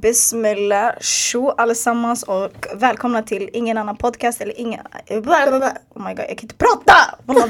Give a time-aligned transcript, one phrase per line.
[0.00, 4.80] Bismillah, tjo allesammans och välkomna till ingen annan podcast eller ingen...
[5.10, 6.94] Oh my god, jag kan inte prata!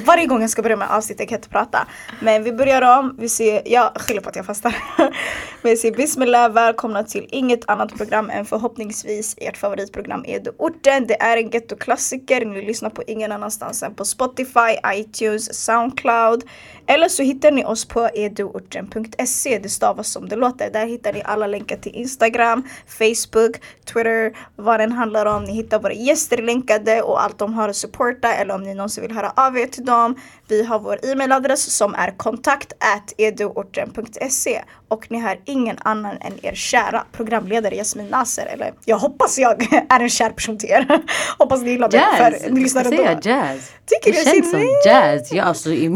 [0.04, 1.86] Varje gång jag ska börja med avsnitt jag kan inte prata.
[2.20, 4.76] Men vi börjar om, vi ser, jag skyller på att jag fastar.
[4.96, 5.12] Men
[5.76, 11.06] Vi säger Bismillah, välkomna till inget annat program än förhoppningsvis ert favoritprogram Edo Orten.
[11.06, 16.44] Det är en gettoklassiker, ni lyssnar på ingen annanstans än på Spotify, iTunes, Soundcloud.
[16.86, 20.70] Eller så hittar ni oss på eduorten.se, det stavas som det låter.
[20.70, 25.44] Där hittar ni alla länkar till Instagram, Facebook, Twitter, vad den handlar om.
[25.44, 29.02] Ni hittar våra gäster länkade och allt de har att supporta eller om ni någonsin
[29.02, 30.16] vill höra av er till dem.
[30.48, 32.72] Vi har vår e-mailadress som är kontakt
[33.16, 38.46] eduorten.se och ni har ingen annan än er kära programledare Jasmin Nasser.
[38.46, 40.86] Eller jag hoppas jag är en kär person till er.
[41.38, 43.02] hoppas ni gillar mig för ni lyssnar ändå.
[43.22, 43.70] Jazz.
[43.86, 45.32] Tycker det känns som jazz.
[45.32, 45.88] Ja, alltså, i,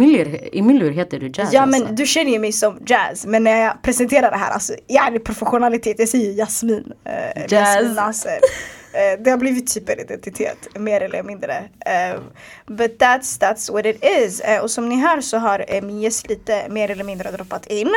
[0.62, 1.52] min lur, heter du jazz.
[1.52, 1.84] Ja alltså.
[1.84, 3.26] men du känner ju mig som jazz.
[3.26, 5.98] Men när jag presenterar det här, alltså, jag är professionalitet.
[5.98, 6.92] Jag säger Jasmin.
[7.06, 7.52] Uh, jazz.
[7.52, 8.36] Jasmin Nasser.
[8.36, 11.59] Uh, det har blivit typ en identitet, mer eller mindre.
[11.59, 12.20] Uh,
[12.66, 14.42] but that's, that's what it is.
[14.48, 17.94] Uh, och som ni hör så har min gäst lite mer eller mindre droppat in.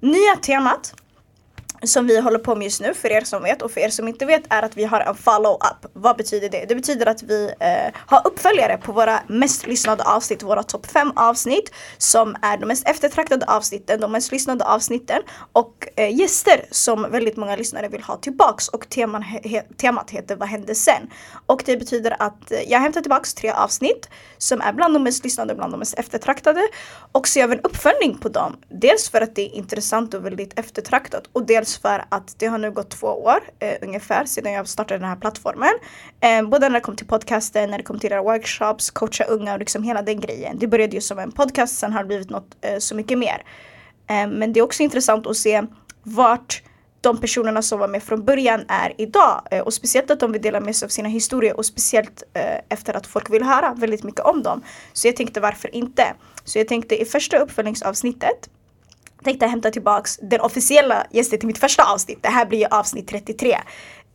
[0.00, 0.94] Nya temat
[1.84, 4.08] som vi håller på med just nu för er som vet och för er som
[4.08, 5.90] inte vet är att vi har en follow-up.
[5.92, 6.64] Vad betyder det?
[6.68, 11.12] Det betyder att vi eh, har uppföljare på våra mest lyssnade avsnitt, våra topp 5
[11.16, 17.10] avsnitt som är de mest eftertraktade avsnitten, de mest lyssnade avsnitten och eh, gäster som
[17.10, 21.10] väldigt många lyssnare vill ha tillbaks och teman, he, temat heter Vad hände sen?
[21.46, 24.08] Och det betyder att eh, jag hämtar tillbaks tre avsnitt
[24.38, 26.68] som är bland de mest lyssnade, bland de mest eftertraktade
[27.12, 28.56] och så gör vi en uppföljning på dem.
[28.68, 32.46] Dels för att det är intressant och väldigt eftertraktat och dels dels för att det
[32.46, 35.72] har nu gått två år eh, ungefär sedan jag startade den här plattformen.
[36.20, 39.52] Eh, både när det kom till podcasten, när det kom till era workshops, coacha unga
[39.52, 40.58] och liksom hela den grejen.
[40.58, 43.42] Det började ju som en podcast, sen har det blivit något eh, så mycket mer.
[44.10, 45.62] Eh, men det är också intressant att se
[46.02, 46.62] vart
[47.00, 49.42] de personerna som var med från början är idag.
[49.50, 52.58] Eh, och speciellt att de vill dela med sig av sina historier och speciellt eh,
[52.68, 54.62] efter att folk vill höra väldigt mycket om dem.
[54.92, 56.14] Så jag tänkte varför inte?
[56.44, 58.48] Så jag tänkte i första uppföljningsavsnittet
[59.24, 62.18] tänkte hämta tillbaks den officiella gästen till mitt första avsnitt.
[62.22, 63.54] Det här blir ju avsnitt 33.
[63.54, 63.58] Um,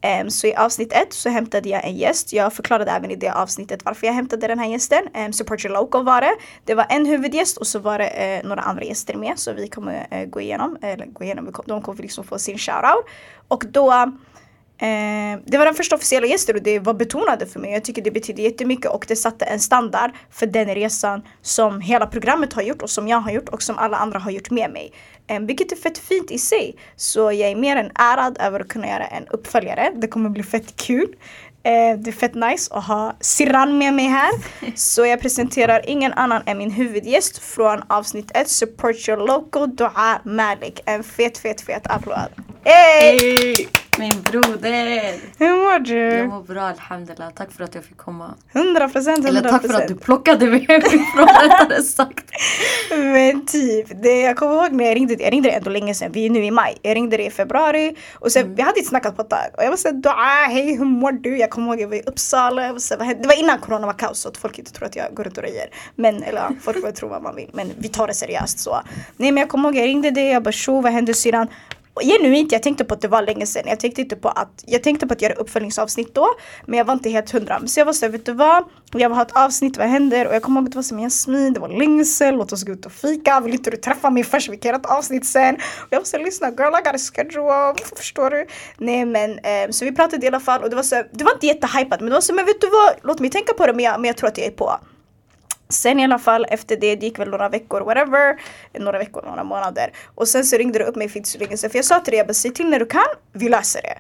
[0.02, 2.34] ehm, så i avsnitt ett så hämtade jag en gäst.
[2.34, 5.04] Jag förklarade även i det avsnittet varför jag hämtade den här gästen.
[5.16, 6.36] Um, Support your local var det.
[6.66, 9.40] Det var en huvudgäst och så var det uh, några andra gäster med.
[9.40, 13.06] Så vi kommer uh, gå igenom, eller gå igenom, de kommer liksom få sin shoutout.
[13.48, 14.12] Och då
[14.80, 17.72] Eh, det var den första officiella gästen och det var betonande för mig.
[17.72, 22.08] Jag tycker det betyder jättemycket och det satte en standard för den resan som hela
[22.08, 24.72] programmet har gjort och som jag har gjort och som alla andra har gjort med
[24.72, 24.92] mig.
[25.28, 26.76] Eh, vilket är fett fint i sig.
[26.96, 29.92] Så jag är mer än ärad över att kunna göra en uppföljare.
[29.96, 31.16] Det kommer bli fett kul.
[31.64, 34.32] Eh, det är fett nice att ha Siran med mig här.
[34.76, 40.22] Så jag presenterar ingen annan än min huvudgäst från avsnitt 1, Support your local, Dua
[40.24, 40.80] Malik.
[40.86, 42.30] En fet, fet, fet applåd.
[42.64, 43.20] Hey!
[43.20, 43.87] hey!
[44.00, 45.16] Min broder!
[45.38, 45.98] Hur mår du?
[45.98, 47.30] Jag mår bra alhamdulillah.
[47.36, 48.36] Tack för att jag fick komma.
[48.52, 52.26] 100 procent, Eller tack för att du plockade mig hemifrån rättare sagt.
[52.90, 56.12] Men typ, det, jag kommer ihåg när jag ringde Jag ringde dig ändå länge sedan.
[56.12, 56.78] Vi är nu i maj.
[56.82, 57.96] Jag ringde dig i februari.
[58.14, 58.56] Och sen, mm.
[58.56, 59.50] vi hade inte snackat på ett tag.
[59.58, 61.38] Och jag var såhär, dua, hej hur mår du?
[61.38, 62.66] Jag kommer ihåg jag var i Uppsala.
[62.66, 64.96] Jag var så det var innan corona var kaos så att folk inte tror att
[64.96, 65.70] jag går runt och röjer.
[65.96, 67.50] Men, eller folk får tro vad man vill.
[67.54, 68.82] Men vi tar det seriöst så.
[69.18, 70.28] Nej men jag kommer ihåg jag ringde dig.
[70.28, 71.48] Jag bara tjo vad hände syrran?
[72.04, 73.64] Genuint, jag tänkte på att det var länge sedan.
[73.66, 76.28] Jag tänkte inte på att, jag tänkte på att göra uppföljningsavsnitt då.
[76.66, 77.68] Men jag var inte helt hundra.
[77.68, 78.64] Så jag var såhär, vet du vad?
[78.92, 80.28] Jag vill ha ett avsnitt, vad händer?
[80.28, 82.64] Och jag kommer ihåg att det var som Jasmin, det var länge sedan, låt oss
[82.64, 83.40] gå ut och fika.
[83.40, 84.50] Vill inte du träffa mig först?
[84.50, 85.56] Vi kan göra ett avsnitt sen.
[85.56, 87.74] Och jag var såhär, lyssna girl I got a schedule.
[87.96, 88.46] Förstår du?
[88.78, 91.34] Nej men, eh, så vi pratade i alla fall och det var så, det var
[91.34, 92.94] inte jättehypat men det var så, men vet du vad?
[93.04, 94.80] Låt mig tänka på det men jag, men jag tror att jag är på.
[95.70, 98.42] Sen i alla fall efter det, det gick väl några veckor, whatever.
[98.80, 99.92] Några veckor, några månader.
[100.16, 101.70] Och sen så ringde du upp mig för inte så länge sedan.
[101.70, 103.98] För jag sa till dig, jag bara, säg till när du kan, vi löser det.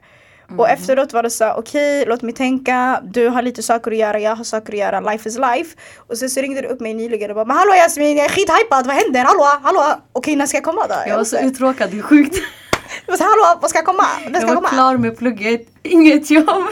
[0.47, 0.59] Mm.
[0.59, 3.01] Och efteråt var det så okej, okay, låt mig tänka.
[3.03, 4.99] Du har lite saker att göra, jag har saker att göra.
[4.99, 5.75] Life is life.
[5.97, 8.29] Och sen så ringde du upp mig nyligen och bara, men hallå Jasmin, jag är
[8.29, 9.23] skithypad, vad händer?
[9.23, 9.81] Hallå, hallå?
[9.81, 10.95] Okej, okay, när ska jag komma då?
[11.07, 12.35] Jag var så uttråkad, det är sjukt.
[13.05, 14.03] Jag så, hallå, vad ska jag komma?
[14.03, 14.69] Ska jag var komma?
[14.69, 16.65] klar med plugget, inget jobb.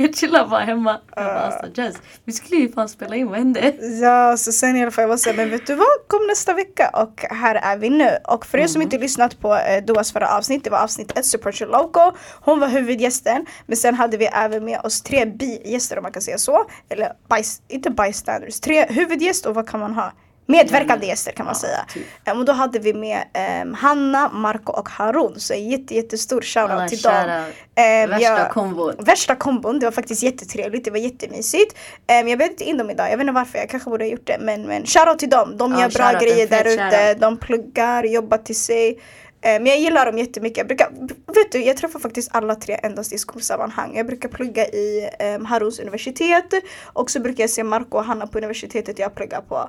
[0.00, 1.00] Jag chillar bara hemma.
[1.16, 3.74] Jag bara, alltså, Jazz, vi skulle ju fan spela in, vad hände?
[4.02, 5.86] Ja, så sen i alla fall jag var såhär, men vet du vad?
[6.06, 8.10] Kom nästa vecka och här är vi nu.
[8.24, 8.86] Och för er som mm.
[8.86, 12.12] inte lyssnat på eh, Doas förra avsnitt, det var avsnitt 1, Support Your Loco.
[12.40, 16.22] Hon var huvudgästen, men sen hade vi även med oss tre bigäster om man kan
[16.22, 16.64] säga så.
[16.88, 20.12] Eller bys, inte bystanders, tre huvudgäster och vad kan man ha?
[20.50, 21.84] Medverkande gäster kan man ja, säga.
[21.94, 22.28] Typ.
[22.32, 23.24] Um, och då hade vi med
[23.62, 25.40] um, Hanna, Marco och Harun.
[25.40, 27.12] Så jätte, jättestor shoutout Alla till dem.
[27.14, 28.94] Um, värsta jag, kombon.
[28.98, 29.78] Värsta kombon.
[29.78, 30.84] Det var faktiskt jättetrevligt.
[30.84, 31.76] Det var jättemysigt.
[32.20, 33.06] Um, jag bjöd inte in dem idag.
[33.10, 33.58] Jag vet inte varför.
[33.58, 34.36] Jag kanske borde ha gjort det.
[34.40, 35.56] Men, men shoutout till dem.
[35.56, 37.14] De ja, gör bra grejer där ute.
[37.14, 39.00] De pluggar, jobbar till sig.
[39.42, 40.58] Men jag gillar dem jättemycket.
[40.58, 40.90] Jag, brukar,
[41.26, 43.96] vet du, jag träffar faktiskt alla tre endast i skolsammanhang.
[43.96, 46.54] Jag brukar plugga i um, Harus universitet
[46.92, 49.68] och så brukar jag se Marco och Hanna på universitetet jag pluggar på.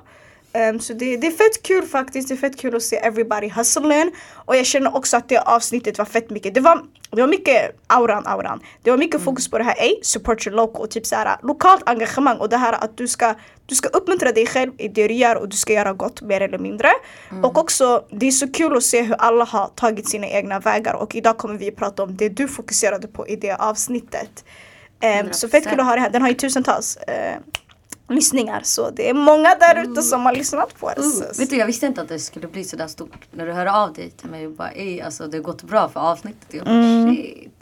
[0.54, 2.28] Um, så det, det är fett kul faktiskt.
[2.28, 4.10] Det är fett kul att se everybody hustling.
[4.34, 6.54] Och jag känner också att det avsnittet var fett mycket.
[6.54, 8.60] Det var, det var mycket auran, auran.
[8.82, 9.24] Det var mycket mm.
[9.24, 10.88] fokus på det här, ey, support your local.
[10.88, 13.34] Typ såhär lokalt engagemang och det här att du ska,
[13.66, 16.40] du ska uppmuntra dig själv i det du gör och du ska göra gott mer
[16.40, 16.88] eller mindre.
[17.30, 17.44] Mm.
[17.44, 20.94] Och också, det är så kul att se hur alla har tagit sina egna vägar
[20.94, 24.44] och idag kommer vi prata om det du fokuserade på i det avsnittet.
[25.24, 26.10] Um, så fett kul att ha det här.
[26.10, 27.42] Den har ju tusentals uh,
[28.12, 30.02] lyssningar så det är många där ute mm.
[30.02, 31.02] som har lyssnat på det.
[31.02, 33.26] Uh, vet du jag visste inte att det skulle bli sådär stort.
[33.30, 35.88] När du hörde av dig till mig och bara ej alltså det har gått bra
[35.88, 36.48] för avsnittet.
[36.50, 37.16] Jag, bara, mm.
[37.16, 37.52] shit.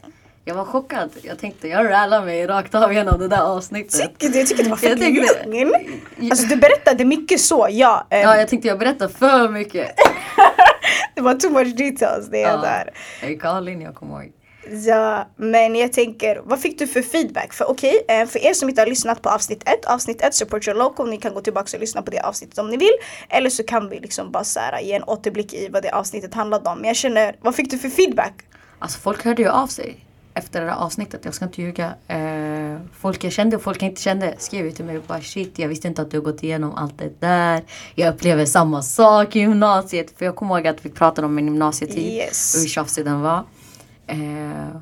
[0.45, 1.11] jag var chockad.
[1.23, 4.01] Jag tänkte jag rallar mig rakt av genom det där avsnittet.
[4.01, 4.39] Tycker du?
[4.39, 6.31] Jag tycker det var fett lugn.
[6.31, 8.07] Alltså du berättade mycket så, ja.
[8.11, 9.91] Um, ja jag tänkte jag berättade för mycket.
[11.15, 12.57] det var too much details det ja.
[12.57, 12.91] där.
[13.21, 14.33] Jag gick all in jag kommer ihåg.
[14.87, 17.53] Ja, men jag tänker, vad fick du för feedback?
[17.53, 20.35] För okej, okay, eh, för er som inte har lyssnat på avsnitt 1, avsnitt 1
[20.35, 22.97] Support Your Local, ni kan gå tillbaka och lyssna på det avsnittet om ni vill.
[23.29, 26.35] Eller så kan vi liksom bara så här, ge en återblick i vad det avsnittet
[26.35, 26.79] handlade om.
[26.79, 28.35] Men jag känner, vad fick du för feedback?
[28.79, 30.05] Alltså folk hörde ju av sig
[30.35, 31.95] efter det där avsnittet, jag ska inte ljuga.
[32.09, 35.21] Eh, folk jag kände och folk jag inte kände skrev ju till mig och bara
[35.21, 37.63] shit, jag visste inte att du har gått igenom allt det där.
[37.95, 40.19] Jag upplever samma sak i gymnasiet.
[40.19, 42.55] För jag kommer ihåg att vi pratade om min gymnasietid yes.
[42.55, 43.45] och hur tjafsig den var.
[44.11, 44.77] Eh,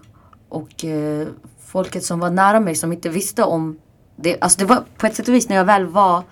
[0.48, 1.28] och eh,
[1.66, 3.78] folket som var nära mig som inte visste om
[4.16, 4.40] det.
[4.40, 6.22] Alltså det var på ett sätt och vis när jag väl var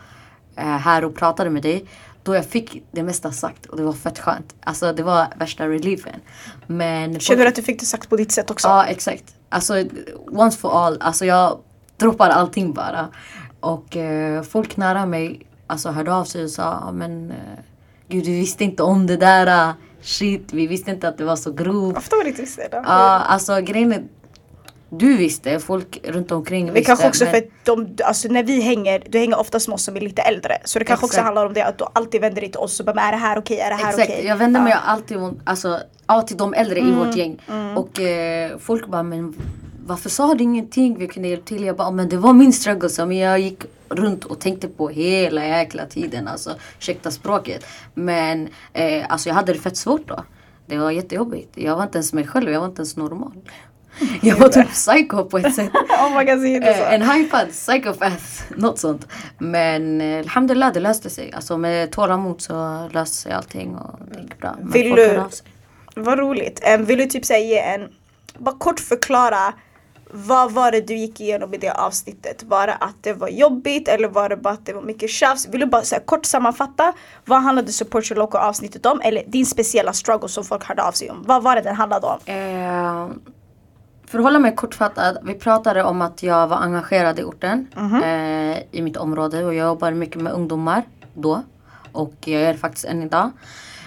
[0.56, 1.84] eh, här och pratade med dig.
[2.22, 4.54] Då jag fick det mesta sagt och det var fett skönt.
[4.60, 6.20] Alltså det var värsta reliefen.
[6.66, 8.68] Men Känner du att du fick det sagt på ditt sätt också?
[8.68, 9.34] Ja exakt.
[9.48, 9.84] Alltså
[10.30, 10.98] once for all.
[11.00, 11.58] Alltså jag
[11.96, 13.08] droppar allting bara.
[13.60, 17.36] Och eh, folk nära mig alltså, hörde av sig och sa men eh,
[18.08, 19.74] gud du visste inte om det där
[20.06, 21.96] shit, vi visste inte att det var så grovt.
[21.96, 24.02] Ofta var det inte visste Ja, uh, alltså grejen är,
[24.88, 26.80] du visste, folk runt omkring visste.
[26.80, 27.32] Det kanske också men...
[27.32, 30.22] för att de, alltså när vi hänger, du hänger oftast med oss som är lite
[30.22, 30.58] äldre.
[30.64, 31.18] Så det kanske Exakt.
[31.18, 33.18] också handlar om det att du alltid vänder dig till oss och bara är det
[33.18, 33.66] här okej, okay?
[33.66, 34.04] är det här okej?
[34.04, 34.26] Okay?
[34.26, 34.78] Jag vänder mig ja.
[34.78, 36.92] alltid alltså, ja, till de äldre mm.
[36.92, 37.42] i vårt gäng.
[37.48, 37.76] Mm.
[37.76, 39.34] Och eh, folk bara men
[39.86, 40.98] varför sa du ingenting?
[40.98, 41.64] Vi kunde hjälpa till.
[41.64, 45.46] Jag bara men det var min struggle som jag gick runt och tänkte på hela
[45.46, 46.28] jäkla tiden.
[46.28, 47.66] Alltså, ursäkta språket.
[47.94, 50.24] Men eh, alltså, jag hade det fett svårt då.
[50.66, 51.50] Det var jättejobbigt.
[51.54, 53.32] Jag var inte ens mig själv, jag var inte ens normal.
[54.22, 55.70] Jag var typ psycho på ett sätt.
[55.74, 58.24] oh God, eh, en hypad psychopath,
[58.56, 59.06] något sånt.
[59.38, 61.32] Men eh, alhamdulillah det löste sig.
[61.32, 64.56] Alltså med tålamod så löste sig allting och det gick bra.
[64.58, 65.22] Men vill du,
[65.94, 66.62] vad roligt.
[66.74, 67.88] Um, vill du typ säga en,
[68.38, 69.52] bara kort förklara
[70.10, 72.42] vad var det du gick igenom i det avsnittet?
[72.42, 75.48] Var det att det var jobbigt eller var det bara att det var mycket tjafs?
[75.48, 76.92] Vill du bara så kort sammanfatta?
[77.24, 79.00] Vad handlade Support Your Local avsnittet om?
[79.00, 81.24] Eller din speciella struggle som folk hörde av sig om?
[81.26, 82.18] Vad var det den handlade om?
[82.24, 83.16] Eh,
[84.06, 85.18] för att hålla mig kortfattad.
[85.22, 87.66] Vi pratade om att jag var engagerad i orten.
[87.76, 88.52] Mm -hmm.
[88.52, 90.82] eh, I mitt område och jag jobbade mycket med ungdomar
[91.14, 91.42] då.
[91.92, 93.30] Och jag gör det faktiskt än idag.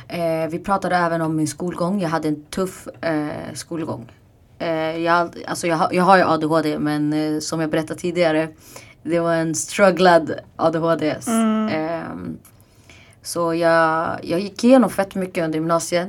[0.08, 2.02] Eh, vi pratade även om min skolgång.
[2.02, 4.12] Jag hade en tuff eh, skolgång.
[4.60, 8.50] Eh, jag, alltså jag, jag har ju ADHD men eh, som jag berättade tidigare
[9.04, 11.16] det var en strugglad ADHD.
[11.28, 11.68] Mm.
[11.68, 12.36] Eh,
[13.22, 16.08] så jag, jag gick igenom fett mycket under gymnasiet.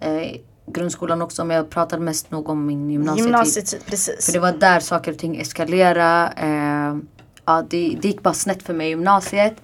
[0.00, 0.36] Eh,
[0.66, 3.24] grundskolan också men jag pratade mest nog om min gymnasietid.
[3.24, 4.26] Gymnasietid, precis.
[4.26, 6.32] För det var där saker och ting eskalerade.
[6.36, 6.96] Eh,
[7.44, 9.54] ja, det, det gick bara snett för mig i gymnasiet.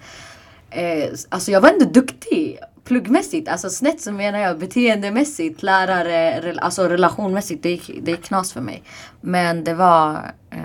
[1.29, 6.87] Alltså jag var ändå duktig pluggmässigt, alltså snett så menar jag beteendemässigt, lärare, re, alltså
[6.87, 7.63] relationmässigt.
[7.63, 8.83] Det det gick knas för mig.
[9.21, 10.13] Men det var,
[10.49, 10.59] eh,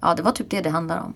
[0.00, 1.14] ja det var typ det det handlar om.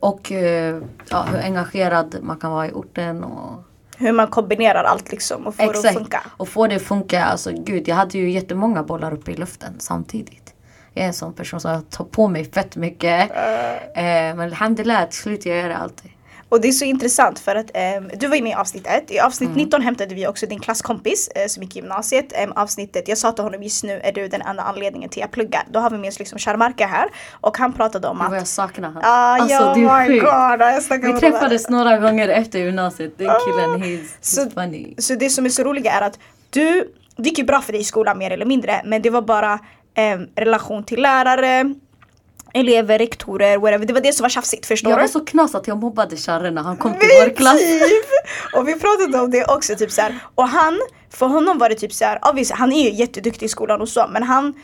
[0.00, 3.64] Och eh, ja, hur engagerad man kan vara i orten och
[3.96, 5.82] hur man kombinerar allt liksom och får Exakt.
[5.82, 6.22] det att funka.
[6.36, 9.74] Och få det att funka, alltså gud jag hade ju jättemånga bollar uppe i luften
[9.78, 10.54] samtidigt.
[10.94, 13.30] Jag är en sån person som tar på mig fett mycket.
[13.30, 14.04] Uh.
[14.04, 16.10] Eh, men alhamdulillah till slut jag gör det alltid.
[16.50, 19.10] Och det är så intressant för att um, du var inne i avsnitt 1.
[19.10, 19.58] I avsnitt mm.
[19.58, 22.32] 19 hämtade vi också din klasskompis uh, som gick i gymnasiet.
[22.44, 25.26] Um, avsnittet, jag sa till honom just nu är du den enda anledningen till att
[25.26, 25.62] jag pluggar.
[25.70, 28.34] Då har vi med oss liksom Sharmarka här och han pratade om att...
[28.34, 29.02] jag saknar honom.
[29.04, 33.18] Ah, alltså, oh det är my God, vi träffades några gånger efter gymnasiet.
[33.18, 34.94] Den killen, uh, he's, så, funny.
[34.98, 36.18] Så det som är så roligt är att
[36.50, 39.22] du, det gick ju bra för dig i skolan mer eller mindre men det var
[39.22, 39.58] bara
[40.14, 41.74] um, relation till lärare
[42.54, 43.86] elever, rektorer, whatever.
[43.86, 44.94] Det var det som var tjafsigt, förstår du?
[44.94, 47.60] Jag var så knas att jag mobbade Charre när han kom till vår klass.
[48.56, 50.18] och vi pratade om det också, typ så här.
[50.34, 50.80] Och han,
[51.10, 53.88] för honom var det typ så här, obviously, han är ju jätteduktig i skolan och
[53.88, 54.54] så, men han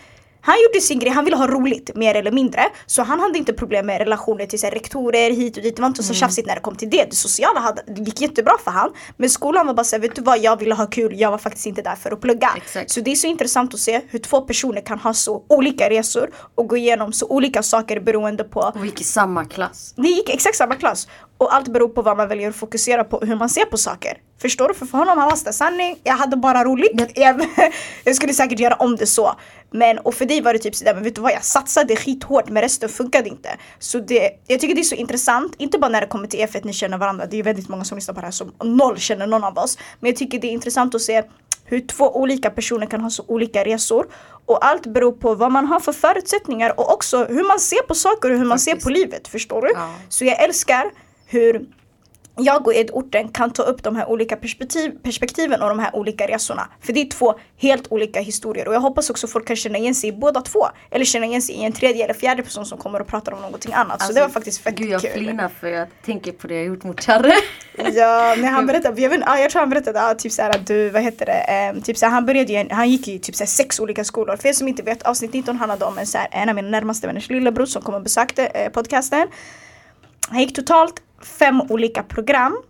[0.46, 2.62] Han gjorde sin grej, han ville ha roligt mer eller mindre.
[2.86, 5.76] Så han hade inte problem med relationer till så här, rektorer hit och dit.
[5.76, 6.20] Det var inte så mm.
[6.20, 7.04] tjafsigt när det kom till det.
[7.10, 8.92] Det sociala hade, det gick jättebra för han.
[9.16, 11.66] Men skolan var bara såhär, vet du vad jag ville ha kul, jag var faktiskt
[11.66, 12.50] inte där för att plugga.
[12.56, 12.90] Exakt.
[12.90, 16.30] Så det är så intressant att se hur två personer kan ha så olika resor
[16.54, 18.60] och gå igenom så olika saker beroende på.
[18.60, 19.94] Och gick i samma klass.
[19.96, 21.08] Vi gick exakt samma klass.
[21.38, 23.76] Och allt beror på vad man väljer att fokusera på och hur man ser på
[23.76, 24.18] saker.
[24.42, 24.74] Förstår du?
[24.74, 27.10] För, för honom han var sanning, jag hade bara roligt.
[27.14, 27.46] Jag,
[28.04, 29.34] jag skulle säkert göra om det så.
[29.70, 32.48] Men och för dig var det typ sådär, men vet du vad jag satsade skithårt
[32.48, 33.48] men resten funkade inte.
[33.78, 36.60] Så det, jag tycker det är så intressant, inte bara när det kommer till F1
[36.64, 39.26] ni känner varandra, det är väldigt många som lyssnar på det här som noll känner
[39.26, 39.78] någon av oss.
[40.00, 41.22] Men jag tycker det är intressant att se
[41.64, 44.06] hur två olika personer kan ha så olika resor.
[44.46, 47.94] Och allt beror på vad man har för förutsättningar och också hur man ser på
[47.94, 48.82] saker och hur man Faktiskt.
[48.82, 49.28] ser på livet.
[49.28, 49.72] Förstår du?
[49.74, 49.94] Ja.
[50.08, 50.90] Så jag älskar
[51.26, 51.66] hur
[52.36, 56.26] jag och Ed-orten kan ta upp de här olika perspektiv, perspektiven och de här olika
[56.26, 56.68] resorna.
[56.80, 59.94] För det är två helt olika historier och jag hoppas också folk kan känna igen
[59.94, 60.68] sig i båda två.
[60.90, 63.40] Eller känna igen sig i en tredje eller fjärde person som kommer och pratar om
[63.40, 63.92] någonting annat.
[63.92, 65.10] Alltså, så det var faktiskt fett gud, jag kul.
[65.10, 67.32] Jag flinar för jag tänker på det jag gjort mot Charre.
[67.76, 70.90] ja, när han berättade, jag, vet, ah, jag tror han berättade ah, typ såhär du,
[70.90, 73.80] vad heter det, um, typ såhär, han började ju, han gick i typ såhär, sex
[73.80, 74.36] olika skolor.
[74.36, 77.06] För er som inte vet, avsnitt 19 handlade om en, såhär, en av mina närmaste
[77.06, 79.28] vänners lillebror som kom och besökte eh, podcasten.
[80.28, 82.62] Han gick totalt fem olika program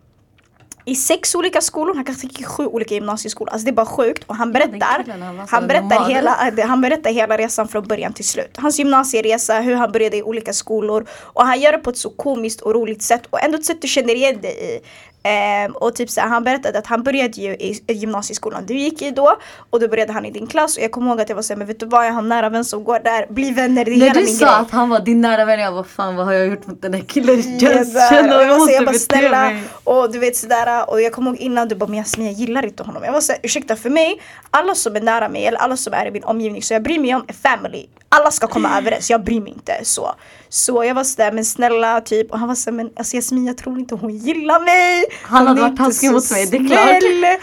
[0.89, 3.53] i sex olika skolor, han kanske gick i sju olika gymnasieskolor.
[3.53, 4.25] Alltså det är bara sjukt.
[4.27, 5.05] Och han berättar,
[5.49, 8.57] han, berättar hela, han berättar hela resan från början till slut.
[8.57, 11.07] Hans gymnasieresa, hur han började i olika skolor.
[11.11, 13.83] Och han gör det på ett så komiskt och roligt sätt och ändå ett sätt
[13.83, 14.81] du känner igen dig i.
[15.67, 19.11] Um, och typ så han berättade att han började ju i, gymnasieskolan du gick i
[19.11, 19.37] då
[19.71, 21.59] och då började han i din klass och jag kommer ihåg att jag var såhär,
[21.59, 23.91] men vet du vad jag har en nära vän som går där, bli vänner, det
[23.91, 26.27] är När hela du sa att han var din nära vän, jag bara fan vad
[26.27, 27.59] har jag gjort mot den här killen?
[27.59, 29.63] Jag känner jag, jag måste jag bara snälla mig.
[29.85, 32.67] och du vet sådär och jag kommer ihåg innan du bara men Jasmin jag gillar
[32.67, 33.05] inte honom.
[33.05, 34.21] Jag var såhär ursäkta för mig,
[34.51, 36.99] alla som är nära mig eller alla som är i min omgivning så jag bryr
[36.99, 37.87] mig om är family.
[38.09, 40.15] Alla ska komma överens, jag bryr mig inte så.
[40.49, 42.31] Så jag var sådär, men snälla typ.
[42.31, 45.05] Och han var såhär, men alltså Jasmin jag tror inte hon gillar mig.
[45.23, 47.41] Han hade varit taskig mot mig, det är klart.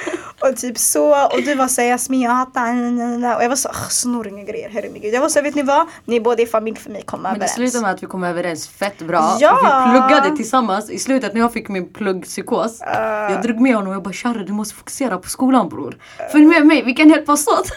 [0.49, 1.25] Och typ så.
[1.25, 5.13] Och du var såhär, Jasmin jag hatar Och jag var så, snorriga grejer, herregud.
[5.13, 5.87] Jag var såhär, vet ni vad?
[6.05, 7.39] Ni båda är familj för mig, kom överens.
[7.39, 9.37] Men det slutade med att vi kom överens fett bra.
[9.39, 9.91] Ja.
[9.93, 10.89] Vi pluggade tillsammans.
[10.89, 12.81] I slutet när jag fick min pluggpsykos.
[12.81, 12.87] Uh.
[13.33, 15.97] Jag drog med honom och jag bara, Charre du måste fokusera på skolan bror.
[16.31, 17.71] Följ med mig, vi kan hjälpas åt.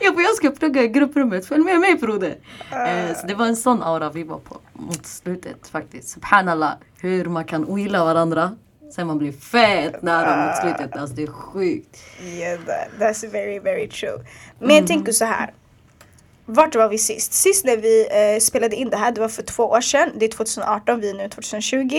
[0.00, 2.36] jag bara, jag ska plugga i grupprummet, följ med mig broder.
[2.72, 3.16] Uh.
[3.20, 6.08] så det var en sån aura vi var på mot slutet faktiskt.
[6.08, 8.56] Subhanallah, hur man kan ogilla varandra.
[8.90, 10.96] Sen man blir fett nära mot slutet.
[10.96, 11.98] Alltså det är sjukt.
[12.24, 14.24] Yeah, that, that's very very true.
[14.58, 14.76] Men mm.
[14.76, 15.52] jag tänker så här.
[16.46, 17.32] Vart var vi sist?
[17.32, 20.12] Sist när vi eh, spelade in det här, det var för två år sedan.
[20.16, 21.98] Det är 2018, vi är nu 2020.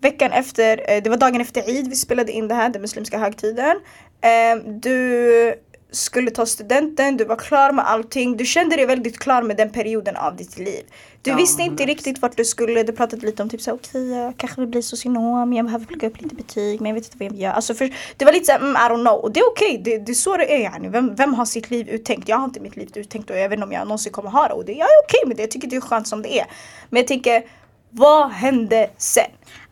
[0.00, 3.18] Veckan efter, eh, det var dagen efter Eid vi spelade in det här, den muslimska
[3.18, 3.80] högtiden.
[4.20, 5.54] Eh, du
[5.94, 8.36] skulle ta studenten, du var klar med allting.
[8.36, 10.84] Du kände dig väldigt klar med den perioden av ditt liv.
[11.22, 12.82] Du ja, visste inte riktigt vart du skulle.
[12.82, 15.86] Du pratade lite om typ såhär, okej okay, jag kanske vill bli socionom, jag behöver
[15.86, 17.52] plugga upp lite betyg men jag vet inte vad jag vill göra.
[17.52, 19.20] Alltså för, det var lite såhär, mm, I don't know.
[19.20, 19.98] Och det är okej, okay.
[19.98, 20.88] det, det är så det är yani.
[20.88, 22.28] Vem, vem har sitt liv uttänkt?
[22.28, 24.48] Jag har inte mitt liv uttänkt och jag vet inte om jag någonsin kommer ha
[24.48, 24.54] det.
[24.54, 26.38] Och det, jag är okej okay med det, jag tycker det är skönt som det
[26.38, 26.46] är.
[26.90, 27.42] Men jag tänker,
[27.90, 29.24] vad hände sen?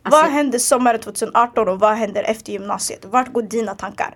[0.03, 3.05] Alltså, vad hände sommaren 2018 och vad händer efter gymnasiet?
[3.05, 4.15] Vart går dina tankar?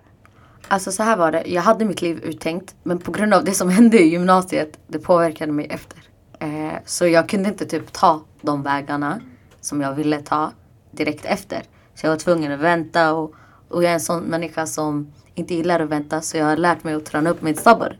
[0.68, 3.54] Alltså så här var det, jag hade mitt liv uttänkt men på grund av det
[3.54, 5.98] som hände i gymnasiet det påverkade mig efter.
[6.38, 9.20] Eh, så jag kunde inte typ ta de vägarna
[9.60, 10.52] som jag ville ta
[10.90, 11.62] direkt efter.
[11.94, 13.34] Så jag var tvungen att vänta och,
[13.68, 16.84] och jag är en sån människa som inte gillar att vänta så jag har lärt
[16.84, 17.96] mig att träna upp mitt sabbar.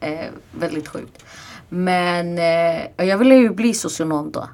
[0.00, 1.24] Eh, väldigt sjukt.
[1.68, 4.48] Men eh, jag ville ju bli socionom då.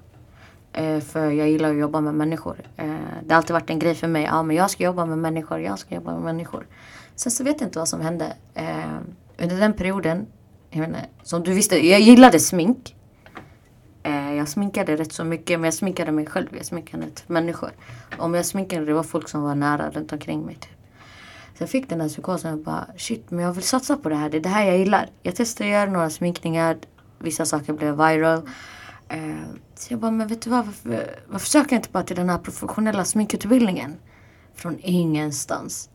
[0.73, 2.57] Eh, för jag gillar att jobba med människor.
[2.77, 2.87] Eh,
[3.23, 4.23] det har alltid varit en grej för mig.
[4.23, 6.67] Ja men jag ska jobba med människor, jag ska jobba med människor.
[7.17, 8.37] Sen så vet jag inte vad som hände.
[8.55, 8.99] Eh,
[9.39, 10.27] under den perioden,
[10.71, 12.97] jag vet inte, som du visste, jag gillade smink.
[14.03, 17.71] Eh, jag sminkade rätt så mycket men jag sminkade mig själv, jag sminkade inte människor.
[18.19, 20.55] Om jag sminkade det var folk som var nära runt omkring mig.
[20.55, 20.71] Typ.
[21.59, 24.15] Så jag fick den här psykosen och bara shit men jag vill satsa på det
[24.15, 25.11] här, det är det här jag gillar.
[25.23, 26.79] Jag testade att göra några sminkningar,
[27.19, 28.49] vissa saker blev viral.
[29.09, 29.19] Eh,
[29.75, 32.29] så jag bara men vet du vad, varför, varför söker jag inte bara till den
[32.29, 33.97] här professionella sminkutbildningen?
[34.55, 35.89] Från ingenstans.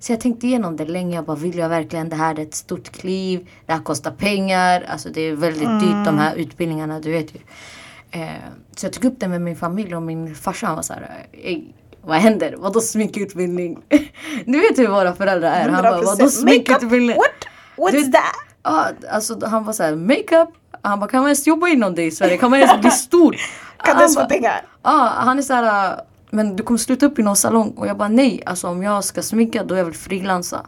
[0.00, 1.16] Så jag tänkte igenom det länge.
[1.16, 2.34] Jag bara, vill jag verkligen det här?
[2.34, 3.48] Det är ett stort kliv.
[3.66, 4.84] Det här kostar pengar.
[4.88, 5.78] Alltså det är väldigt mm.
[5.78, 7.38] dyrt de här utbildningarna, du vet ju.
[8.10, 8.28] Eh,
[8.76, 11.24] så jag tog upp det med min familj och min farsa han var så här,
[12.02, 12.54] vad händer?
[12.58, 13.78] Vadå sminkutbildning?
[14.46, 15.68] du vet hur våra föräldrar är.
[15.68, 17.16] Han bara, vadå sminkutbildning?
[17.16, 17.92] What?
[17.94, 18.22] What's that?
[18.62, 20.48] Ja, alltså han var såhär, makeup.
[20.82, 22.36] Han bara, kan man ens jobba inom det i Sverige?
[22.36, 23.36] Kan man ens bli stor?
[23.84, 24.62] kan du ens få pengar?
[24.82, 26.00] Ja, han är såhär
[26.30, 27.70] men du kommer sluta upp i någon salong.
[27.70, 30.66] Och jag bara nej, alltså om jag ska sminka då jag vill frilansa.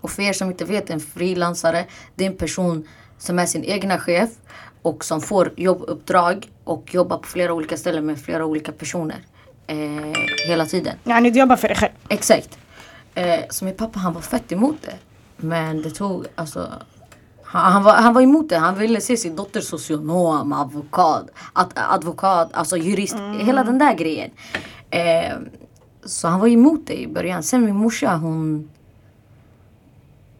[0.00, 1.84] Och för er som inte vet, en frilansare
[2.14, 2.88] det är en person
[3.18, 4.30] som är sin egna chef
[4.82, 9.26] och som får jobbuppdrag och jobbar på flera olika ställen med flera olika personer.
[9.66, 9.76] Eh,
[10.46, 10.94] hela tiden.
[11.04, 11.92] Ja, ni jobbar för dig själv.
[12.08, 12.58] Exakt.
[13.14, 14.94] Eh, så min pappa han var fett emot det.
[15.36, 16.72] Men det tog alltså
[17.50, 18.56] han, han, var, han var emot det.
[18.56, 23.14] Han ville se sin dotter socionom, advokat, ad, advokat, alltså jurist.
[23.14, 23.46] Mm.
[23.46, 24.30] Hela den där grejen.
[24.90, 25.36] Eh,
[26.04, 27.42] så han var emot det i början.
[27.42, 28.68] Sen min morsa hon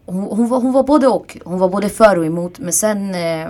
[0.05, 1.37] hon, hon, var, hon var både och.
[1.43, 2.59] Hon var både för och emot.
[2.59, 3.49] Men sen eh,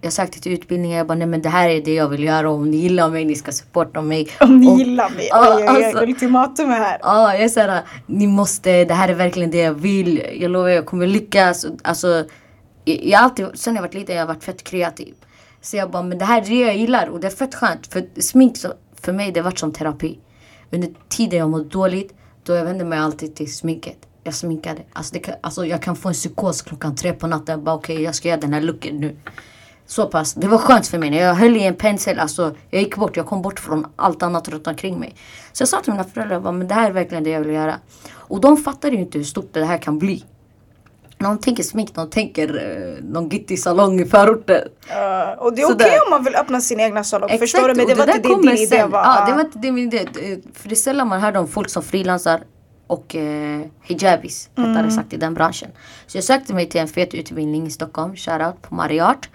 [0.00, 0.98] jag sökte till utbildningen.
[0.98, 2.50] Jag bara, nej men det här är det jag vill göra.
[2.50, 4.28] Om ni gillar mig, ni ska supporta mig.
[4.40, 5.30] Om ni och, gillar mig?
[5.32, 6.98] Oj, oj, oj, alltså, ultimatum är här.
[7.02, 10.22] Ja, jag säger ni måste, det här är verkligen det jag vill.
[10.40, 11.66] Jag lovar, jag kommer lyckas.
[11.82, 12.24] Alltså,
[12.90, 15.14] jag, jag alltid, sen jag varit liten, jag har varit fett kreativ.
[15.60, 17.86] Så jag bara, men det här är det jag gillar och det är fett skönt.
[17.86, 18.56] För smink
[19.00, 20.18] för mig, det har varit som terapi.
[20.70, 22.14] Under tiden jag mådde dåligt,
[22.44, 23.98] då jag vände mig alltid till sminket.
[24.24, 24.82] Jag sminkade.
[24.92, 27.64] Alltså, det kan, alltså jag kan få en psykos klockan tre på natten.
[27.64, 29.16] Bara okej, okay, jag ska göra den här looken nu.
[29.86, 30.34] Så pass.
[30.34, 31.10] Det var skönt för mig.
[31.10, 33.16] När jag höll i en pensel, alltså jag gick bort.
[33.16, 35.14] Jag kom bort från allt annat runt omkring mig.
[35.52, 37.54] Så jag sa till mina föräldrar, bara, men det här är verkligen det jag vill
[37.54, 37.74] göra.
[38.10, 40.24] Och de fattade ju inte hur stort det här kan bli.
[41.18, 44.56] De tänker smink, de tänker uh, någon gittig salong i förorten.
[44.56, 47.30] Uh, och det är okej okay om man vill öppna sin egna salong.
[47.30, 47.74] Exakt, förstår du?
[47.74, 49.04] Men det, var inte det din idé var.
[49.04, 50.08] Ja, det var inte det min idé.
[50.54, 52.40] För det är sällan man hör om folk som frilansar
[52.88, 54.70] och eh, hijabis, mm.
[54.70, 55.70] rättare sagt i den branschen.
[56.06, 59.28] Så jag sökte mig till en fet utbildning i Stockholm, shoutout på Mariart.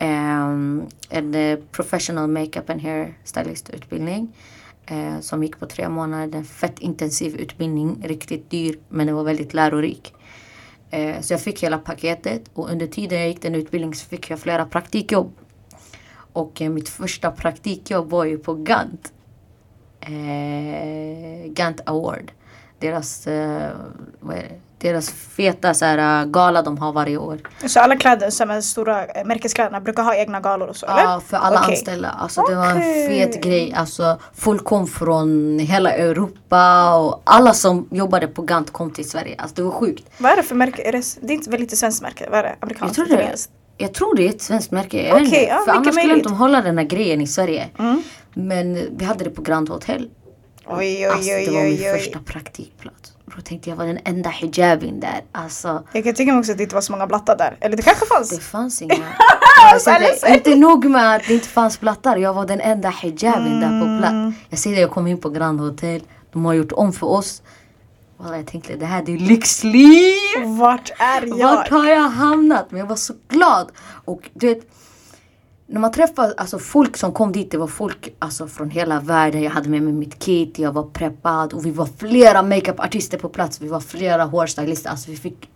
[0.00, 4.36] Um, en uh, professional makeup and hair stylist utbildning.
[4.90, 6.38] Uh, som gick på tre månader.
[6.38, 10.14] En fett intensiv utbildning, riktigt dyr men den var väldigt lärorik.
[10.90, 14.30] Eh, så jag fick hela paketet och under tiden jag gick den utbildningen så fick
[14.30, 15.32] jag flera praktikjobb.
[16.32, 19.12] Och eh, mitt första praktikjobb var ju på Gant.
[20.00, 22.32] Eh, Gant Award
[22.78, 23.70] deras, eh,
[24.78, 27.38] deras feta så här, eh, gala de har varje år.
[27.66, 31.02] Så alla kläder som är stora eh, märkeskläderna brukar ha egna galor och så eller?
[31.02, 31.74] Ja, för alla okay.
[31.74, 32.10] anställda.
[32.10, 32.54] Alltså okay.
[32.54, 33.72] det var en fet grej.
[33.76, 39.34] Alltså folk kom från hela Europa och alla som jobbade på Gant kom till Sverige.
[39.38, 40.04] Alltså det var sjukt.
[40.18, 40.82] Vad är det för märke?
[40.82, 42.28] Är det, är inte väl lite svenskt märke?
[42.30, 42.56] Vad är det?
[42.60, 42.98] Amerikanskt?
[42.98, 43.36] Jag tror det,
[43.78, 45.12] jag tror det är ett svenskt märke.
[45.12, 47.68] Okay, ja, för annars skulle de hålla den här grejen i Sverige.
[47.78, 48.02] Mm.
[48.34, 50.10] Men vi hade det på Grand Hotel.
[50.66, 53.12] Oj, oj, alltså, det var min första praktikplats.
[53.36, 55.20] Då tänkte jag var den enda hijabin där.
[55.32, 57.56] Alltså, jag kan tycka också att det inte var så många blattar där.
[57.60, 58.30] Eller det kanske fanns?
[58.30, 58.94] Det fanns inga.
[59.72, 62.16] alltså, det, inte nog med att det inte fanns blattar.
[62.16, 63.60] Jag var den enda hijabin mm.
[63.60, 64.12] där på plats.
[64.12, 64.34] Mm.
[64.48, 66.02] Jag ser det, jag kom in på Grand Hotel.
[66.32, 67.42] De har gjort om för oss.
[68.16, 70.14] Walla, jag tänkte det här det är lyxliv!
[70.44, 71.56] Vart är jag?
[71.56, 72.70] Vart har jag hamnat?
[72.70, 73.72] Men jag var så glad.
[74.04, 74.60] Och du vet
[75.70, 79.42] när man träffar alltså, folk som kom dit, det var folk alltså, från hela världen.
[79.42, 83.28] Jag hade med mig mitt kit, jag var preppad och vi var flera makeupartister på
[83.28, 83.60] plats.
[83.60, 84.90] Vi var flera hårstylister.
[84.90, 85.50] Alltså, vi fick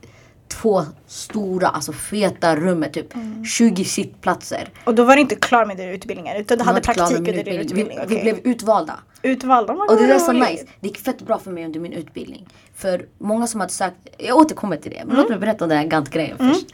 [0.48, 3.44] två stora, alltså feta rum med typ mm.
[3.44, 4.68] 20 sittplatser.
[4.84, 7.60] Och då var du inte klar med din utbildning utan du hade praktik under din
[7.60, 7.98] utbildning?
[7.98, 8.16] Vi, okay.
[8.16, 8.98] vi blev utvalda.
[9.22, 9.72] Utvalda?
[9.72, 10.66] Och det är så nice.
[10.80, 12.48] Det gick fett bra för mig under min utbildning.
[12.74, 14.98] För många som hade sagt, jag återkommer till det.
[14.98, 15.16] Men mm.
[15.16, 16.54] låt mig berätta om den här Gant-grejen mm.
[16.54, 16.66] först.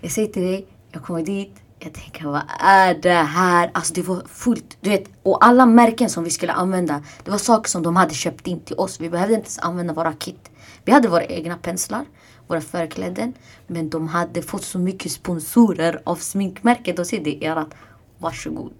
[0.00, 3.70] Jag säger till dig, jag kommer dit jag tänker vad är det här?
[3.74, 4.76] Alltså det var fullt.
[4.80, 7.02] Du vet, och alla märken som vi skulle använda.
[7.24, 9.00] Det var saker som de hade köpt in till oss.
[9.00, 10.50] Vi behövde inte ens använda våra kit.
[10.84, 12.04] Vi hade våra egna penslar,
[12.46, 13.34] våra förkläden.
[13.66, 16.96] Men de hade fått så mycket sponsorer av sminkmärket.
[16.96, 17.74] De säger det är ert.
[18.18, 18.72] Varsågod.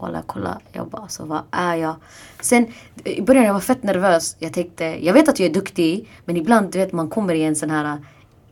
[0.00, 0.60] Walla kolla.
[0.72, 1.96] Jag bara alltså vad är jag?
[2.40, 2.66] Sen
[3.04, 4.36] i början jag var fett nervös.
[4.38, 6.08] Jag tänkte, jag vet att jag är duktig.
[6.24, 7.98] Men ibland du vet man kommer i en sån här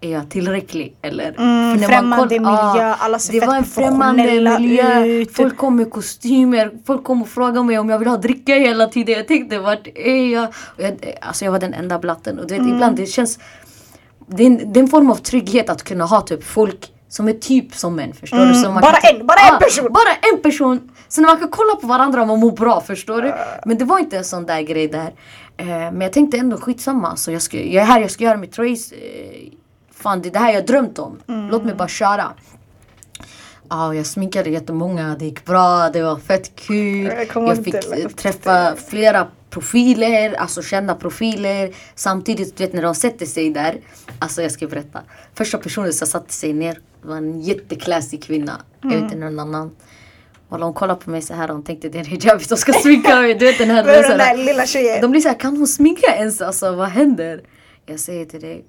[0.04, 0.96] är jag tillräcklig?
[1.02, 5.04] Eller, mm, främmande miljö, ah, alla ser Det var en främmande miljö.
[5.04, 5.36] Ut.
[5.36, 6.70] Folk kom med kostymer.
[6.86, 9.14] Folk kom och frågade mig om jag vill ha dricka hela tiden.
[9.14, 10.54] Jag tänkte vart är jag?
[10.76, 12.38] jag alltså jag var den enda blatten.
[12.38, 12.74] Och du vet mm.
[12.74, 13.38] ibland det känns
[14.26, 17.28] det är, en, det är en form av trygghet att kunna ha typ folk som
[17.28, 18.12] är typ som en.
[18.12, 18.54] Förstår mm, du?
[18.54, 19.92] Så bara kan, en, bara en person!
[19.92, 20.90] bara en person!
[21.08, 23.34] Så man kan kolla på varandra och må bra, förstår du?
[23.64, 25.12] Men det var inte en sån där grej där.
[25.56, 27.16] Eh, men jag tänkte ändå skitsamma.
[27.16, 28.94] Så jag, ska, jag är här, jag ska göra mitt race.
[28.94, 29.52] Eh,
[30.04, 31.18] fan det är det här jag drömt om.
[31.28, 31.48] Mm.
[31.50, 32.32] Låt mig bara köra.
[33.68, 37.04] Ja, jag sminkade jättemånga, det gick bra, det var fett kul.
[37.04, 41.74] Jag, jag fick träffa flera profiler, alltså kända profiler.
[41.94, 43.80] Samtidigt, du vet när de sätter sig där.
[44.18, 45.00] Alltså jag ska berätta.
[45.34, 48.52] Första personen som satte sig ner var en jätteklassig kvinna.
[48.52, 48.62] Mm.
[48.80, 49.04] Jag vet mm.
[49.04, 49.70] inte någon annan.
[50.48, 52.56] Och hon kollade på mig så här och hon tänkte det är en hijabi som
[52.56, 53.34] ska sminka mig.
[53.34, 53.84] Du vet den här.
[54.08, 55.00] den där lilla tjejen.
[55.00, 56.40] De blir såhär, kan hon sminka ens?
[56.40, 57.42] Alltså vad händer?
[57.86, 58.64] Jag säger till dig,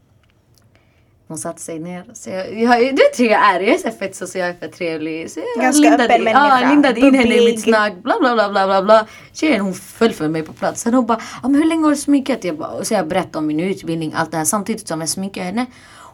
[1.27, 2.05] hon satte sig ner.
[2.13, 5.31] Så jag, jag, du vet hur jag är, jag är så fett social, fett trevlig.
[5.31, 6.61] Så jag Ganska lindade, öppen människa.
[6.61, 7.93] Ja, lindade in henne i mitt snack.
[8.03, 8.81] Bla bla bla bla bla.
[8.81, 9.07] bla.
[9.33, 10.81] Tjejen hon föll för mig på plats.
[10.81, 12.43] Sen hon bara, ah, men hur länge har du sminkat?
[12.43, 15.09] Jag bara, och så jag berättade om min utbildning, allt det här samtidigt som jag
[15.09, 15.65] sminkade henne.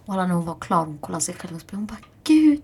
[0.06, 2.62] Och alla när hon var klar, hon kollade sig själv och hon bara, gud.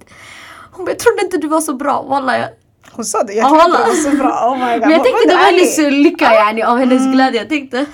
[0.72, 2.02] Hon bara, jag trodde inte du var så bra.
[2.02, 2.50] Wallah, jag,
[2.91, 4.52] Hon sa det, jag inte det var så bra.
[4.52, 4.82] Oh my god.
[4.82, 7.39] men jag tänkte det var hennes lycka yani, av hennes glädje.
[7.39, 7.78] Jag tänkte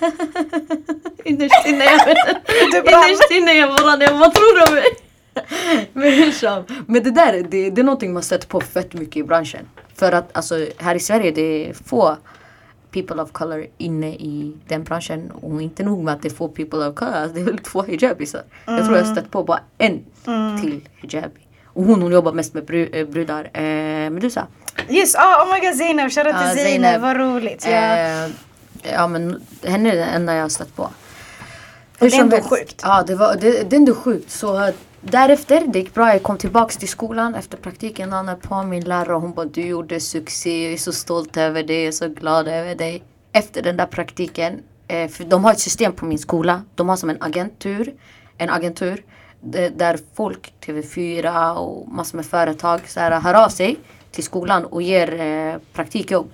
[1.23, 1.99] innerst inne jag.
[2.85, 4.85] Innerst inne jag bara, jag, vad tror du om mig?
[5.93, 6.63] Men hur.
[6.87, 9.67] Men det där det, det är någonting man sett på fett mycket i branschen.
[9.95, 12.17] För att alltså här i Sverige det är få
[12.91, 15.31] people of color inne i den branschen.
[15.31, 17.57] Och inte nog med att det är få people of color, alltså det är väl
[17.57, 18.43] två hijabisar.
[18.65, 19.99] Jag tror jag har stött på bara en
[20.61, 21.39] till hijabi.
[21.65, 23.49] Och hon, hon jobbar mest med eh, brudar.
[23.53, 24.47] Eh, Medusa.
[24.89, 27.01] Yes, ah, oh my god Zeynep, shoutout Ja, till Zeynep, Zeynep.
[27.01, 27.65] vad roligt.
[27.65, 27.71] Ja.
[27.71, 28.29] Eh,
[28.93, 30.89] ja men henne är det enda jag har stött på.
[31.99, 32.81] det är ändå sjukt.
[32.83, 34.31] Ja det, var, det, det är ändå sjukt.
[34.31, 36.13] Så eh, därefter, det gick bra.
[36.13, 38.09] Jag kom tillbaks till skolan efter praktiken.
[38.09, 40.63] Dagen på min lärare hon bara du gjorde succé.
[40.63, 41.77] Jag är så stolt över dig.
[41.77, 43.03] Jag är så glad över dig.
[43.31, 44.59] Efter den där praktiken.
[44.87, 46.61] Eh, för de har ett system på min skola.
[46.75, 47.93] De har som en agentur.
[48.37, 49.03] En agentur.
[49.75, 53.79] Där folk, TV4 och massor med företag så här, hör av sig
[54.13, 56.31] till skolan och ger eh, praktikjobb.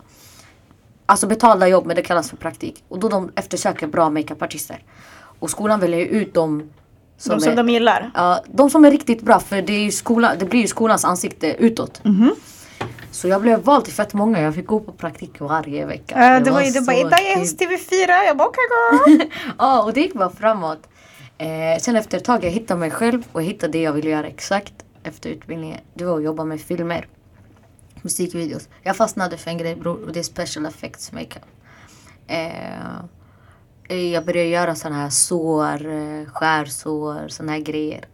[1.05, 2.83] Alltså betalda jobb men det kallas för praktik.
[2.87, 4.83] Och då de eftersöker bra makeupartister.
[5.39, 6.69] Och skolan väljer ut dem
[7.17, 8.11] som, De som är, de gillar.
[8.13, 11.55] ja, de som är riktigt bra för det, är skola, det blir ju skolans ansikte
[11.59, 12.03] utåt.
[12.03, 12.35] Mhm.
[13.11, 14.41] Så jag blev vald till fett många.
[14.41, 16.37] Jag fick gå på praktik varje vecka.
[16.37, 18.25] Uh, det var ju det bara idag är jag hos TV4.
[18.25, 18.63] Jag bara okej
[19.07, 19.21] girl.
[19.57, 20.89] Ja, och det gick bara framåt.
[21.37, 24.27] Eh, sen efter ett tag jag hittade mig själv och hittade det jag ville göra
[24.27, 25.77] exakt efter utbildningen.
[25.93, 27.07] Det var att jobba med filmer.
[28.01, 28.69] Musikvideos.
[28.81, 31.45] Jag fastnade för en grej bror och det är special effects makeup.
[32.27, 32.99] Eh,
[33.95, 38.05] jag började göra såna här sår, eh, skärsår, såna här grejer.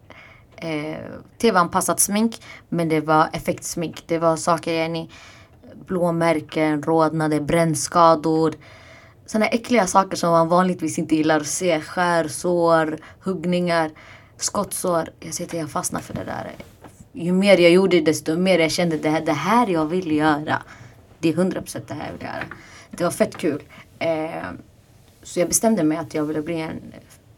[0.57, 0.97] Eh,
[1.41, 4.03] TV-anpassat smink men det var effektsmink.
[4.07, 5.09] Det var saker, yani,
[5.87, 8.53] blåmärken, rodnader, brännskador.
[9.25, 11.81] Såna äckliga saker som man vanligtvis inte gillar att se.
[11.81, 13.91] Skärsår, huggningar,
[14.37, 15.09] skottsår.
[15.19, 16.51] Jag ser att jag fastnar för det där.
[17.15, 20.61] Ju mer jag gjorde desto mer jag kände det här, det här jag vill göra.
[21.19, 22.43] Det är 100% det här jag vill göra.
[22.91, 23.63] Det var fett kul.
[23.99, 24.29] Eh,
[25.23, 26.81] så jag bestämde mig att jag ville bli en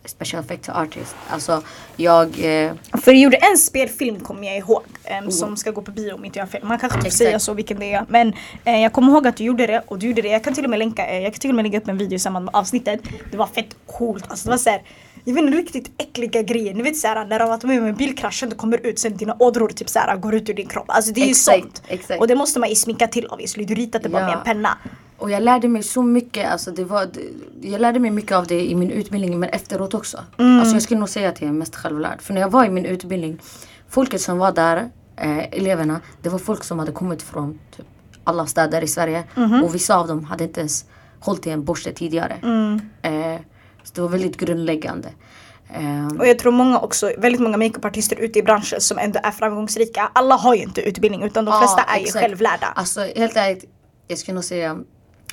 [0.05, 1.15] special effects artist.
[1.29, 1.61] Alltså
[1.95, 2.27] jag...
[2.27, 4.81] Eh, För du gjorde en spelfilm kommer jag ihåg.
[5.03, 6.63] em, Som ska gå på bio om inte jag har fel.
[6.63, 8.05] Man kanske inte får säga så vilken det är.
[8.09, 8.33] Men
[8.65, 10.27] eh, jag kommer ihåg att du gjorde det och du gjorde det.
[10.29, 11.97] Jag kan till och med länka, eh, jag kan till och med lägga upp en
[11.97, 12.99] video i samband med avsnittet.
[13.31, 14.25] Det var fett coolt.
[14.27, 14.81] Alltså det var såhär
[15.27, 16.73] jag vet inte riktigt äckliga grejer.
[16.73, 18.99] Ni vet såhär när du har varit med om en bilkrasch och det kommer ut
[18.99, 20.85] sen dina ådror typ såhär går ut ur din kropp.
[20.87, 21.83] Alltså det är ju sånt.
[21.87, 22.19] exakt.
[22.19, 23.65] Och det måste man ju sminka till obviously.
[23.65, 24.27] Du ritat det bara Ja.
[24.27, 24.77] med en penna.
[25.17, 26.51] Och jag lärde mig så mycket.
[26.51, 27.07] Alltså det var,
[27.61, 30.17] jag lärde mig mycket av det i min utbildning men efteråt också.
[30.37, 32.21] Alltså jag skulle nog säga att jag är mest självlärd.
[32.21, 33.39] För när jag var i min utbildning,
[33.89, 37.85] folket som var där, eh, eleverna, det var folk som hade kommit från typ,
[38.23, 39.23] alla städer i Sverige.
[39.63, 40.85] Och vissa av dem hade inte ens
[41.19, 42.37] hållit i en borste tidigare.
[43.01, 43.41] Eh,
[43.87, 45.09] så det var väldigt grundläggande.
[45.73, 49.31] Eh, Och jag tror många också, väldigt många makeupartister ute i branschen som ändå är
[49.31, 50.11] framgångsrika.
[50.13, 52.67] Alla har ju inte utbildning utan de Ja, flesta är ju självlärda.
[52.75, 53.65] Alltså helt ärligt,
[54.07, 54.77] jag skulle nog säga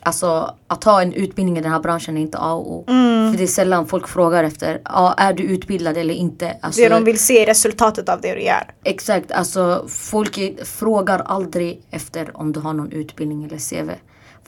[0.07, 2.85] Alltså att ta en utbildning i den här branschen är inte A och O.
[2.89, 3.31] Mm.
[3.33, 6.57] För det är sällan folk frågar efter, ja är du utbildad eller inte?
[6.63, 8.71] Alltså, det de vill se är resultatet av det du gör.
[8.85, 13.91] Exakt, alltså folk är- frågar aldrig efter om du har någon utbildning eller CV.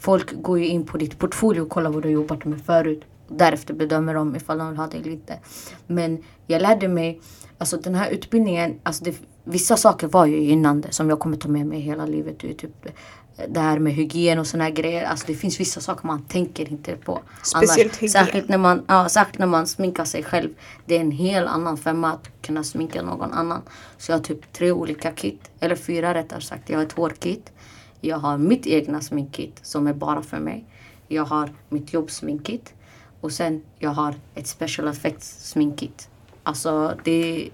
[0.00, 3.02] Folk går ju in på ditt portfolio och kollar vad du har jobbat med förut.
[3.28, 5.38] Därefter bedömer de ifall de vill ha det eller inte.
[5.86, 7.20] Men jag lärde mig,
[7.58, 11.48] alltså den här utbildningen, alltså det, vissa saker var ju gynnande som jag kommer ta
[11.48, 12.38] med mig hela livet.
[12.38, 12.86] Typ
[13.48, 15.04] det här med hygien och såna här grejer.
[15.04, 17.20] Alltså det finns vissa saker man tänker inte på.
[17.42, 18.10] Speciellt hygien.
[18.10, 20.50] Särskilt när, man, ja, särskilt när man sminkar sig själv.
[20.86, 23.62] Det är en hel annan femma att kunna sminka någon annan.
[23.98, 25.50] Så jag har typ tre olika kit.
[25.60, 26.70] Eller fyra rättare sagt.
[26.70, 27.52] Jag har ett hårkit.
[28.00, 30.64] Jag har mitt egna sminkkit som är bara för mig.
[31.08, 32.74] Jag har mitt jobbsminkkit.
[33.20, 36.09] Och sen jag har ett special effects sminkkit.
[36.42, 37.48] Alltså det,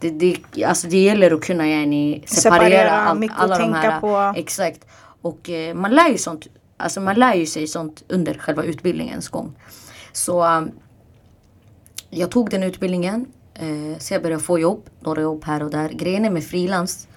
[0.00, 4.00] det, det, alltså det gäller att kunna yani, separera, Separera, allt- mycket alla de här.
[4.00, 4.38] på.
[4.38, 4.86] Exakt.
[5.22, 6.46] Och eh, man lär ju sånt.
[6.76, 9.52] Alltså man lär ju sig sånt under själva utbildningens gång.
[10.12, 10.70] Så um,
[12.10, 13.26] jag tog den utbildningen.
[13.54, 14.90] Eh, så jag började få jobb.
[15.00, 15.88] Några jobb här och där.
[15.88, 17.08] Grejen är med frilans.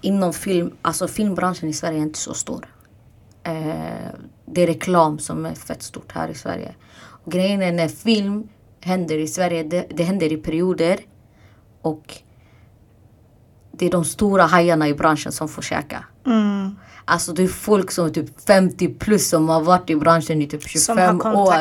[0.00, 2.68] Inom film, alltså filmbranschen i Sverige är inte så stor.
[3.42, 4.10] Eh,
[4.46, 6.74] det är reklam som är fett stort här i Sverige.
[6.96, 8.48] Och grejen är när film
[8.80, 10.98] händer i Sverige, det, det händer i perioder.
[11.82, 12.14] Och
[13.72, 16.04] det är de stora hajarna i branschen som får käka.
[16.26, 16.76] Mm.
[17.06, 20.46] Alltså det är folk som är typ 50 plus som har varit i branschen i
[20.46, 20.98] typ 25 Som
[21.34, 21.54] har år.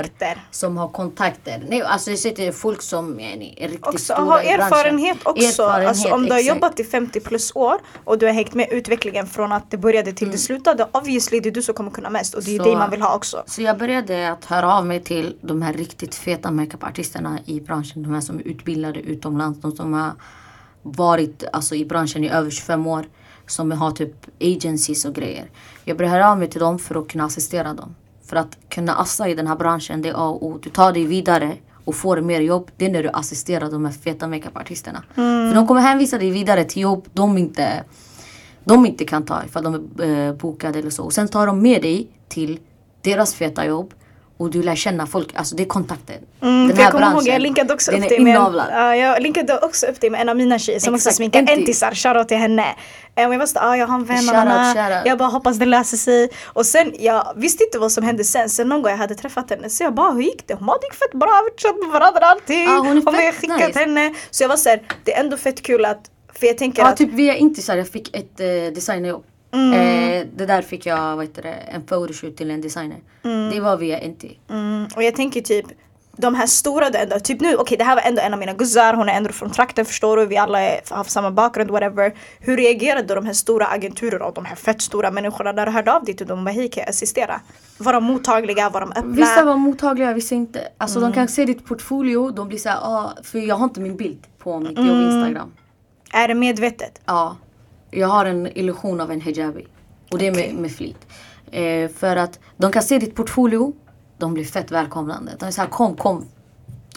[0.51, 1.63] Som har kontakter.
[1.69, 4.61] Nej, alltså jag säger till folk som är, riktigt Också stora ha i branschen.
[4.61, 5.45] erfarenhet också.
[5.63, 6.55] Erfarenhet, alltså, om du har exakt.
[6.55, 10.13] jobbat i 50 plus år och du har hängt med utvecklingen från att det började
[10.13, 10.87] till det slutade.
[10.91, 12.63] Obviously det är du som kommer kunna mest och det är Mm.
[12.65, 13.43] Så- det man vill ha också.
[13.45, 18.03] Så jag började att höra av mig till de här riktigt feta makeupartisterna i branschen.
[18.03, 19.59] De här som är utbildade utomlands.
[19.61, 20.11] De som har
[20.81, 23.05] varit alltså, i branschen i över 25 år.
[23.47, 25.49] Som har typ agencies och grejer.
[25.85, 27.95] Jag började höra av mig till dem för att kunna assistera dem.
[28.25, 30.59] För att kunna assa i den här branschen, det är A och O.
[30.63, 33.91] Du tar dig vidare och får mer jobb, det är när du assisterar de här
[33.91, 35.03] feta makeupartisterna.
[35.15, 35.49] Mm.
[35.49, 37.83] För de kommer hänvisa dig vidare till jobb de inte,
[38.63, 41.03] de inte kan ta ifall de är eh, bokade eller så.
[41.03, 42.59] Och sen tar de med dig till
[43.01, 43.93] deras feta jobb
[44.43, 46.15] och du lär känna folk, alltså det är kontakten.
[46.41, 49.59] Mm, den här jag kommer ihåg, jag linkade också upp dig med, uh, jag linkade
[49.59, 52.37] också upp dig med en av mina tjejer som Exakt, också sminkar entisar, shoutout till
[52.37, 52.65] henne.
[53.15, 55.97] Um, jag var såhär, ah, jag har en vän, shout jag bara hoppas det löser
[55.97, 56.29] sig.
[56.45, 59.49] Och sen, jag visste inte vad som hände sen, sen någon gång jag hade träffat
[59.49, 60.53] henne så jag bara, hur gick det?
[60.53, 62.67] Hon bara, det gick fett bra, vi chattade med varandra allting.
[62.67, 63.79] Ah, hon är fett skickat nice.
[63.79, 64.13] henne.
[64.31, 66.01] Så jag var såhär, det är ändå fett kul att,
[66.39, 66.97] för jag tänker ja, att...
[66.97, 69.23] typ via intisar, jag fick ett eh, designjobb.
[69.53, 69.73] Mm.
[69.73, 72.99] Eh, det där fick jag vad heter det, en photoshoot till en designer.
[73.23, 73.49] Mm.
[73.49, 74.39] Det var via Enti.
[74.49, 74.87] Mm.
[74.95, 75.65] Och jag tänker typ
[76.17, 78.53] de här stora ändå, typ nu, okej okay, det här var ändå en av mina
[78.53, 82.13] guzzar, hon är ändå från trakten förstår du, vi alla är, har samma bakgrund, whatever.
[82.39, 85.71] Hur reagerade då de här stora agenturerna och de här fett stora människorna när du
[85.71, 86.45] hörde av dig till dem?
[86.45, 87.41] Vad hej kan jag assistera?
[87.77, 88.69] Var de mottagliga?
[88.69, 89.15] Var de öppna?
[89.15, 90.67] Vissa var mottagliga, vissa inte.
[90.77, 91.09] Alltså mm.
[91.09, 94.27] de kan se ditt portfolio, de blir såhär, ah, för jag har inte min bild
[94.39, 94.87] på mitt mm.
[94.87, 95.51] jobb Instagram.
[96.11, 97.01] Är det medvetet?
[97.05, 97.37] Ja.
[97.95, 99.67] Jag har en illusion av en hijabi.
[100.11, 101.07] Och det är med, med flit.
[101.51, 103.73] Eh, för att de kan se ditt portfolio.
[104.17, 105.31] De blir fett välkomnande.
[105.39, 106.25] De är såhär kom, kom.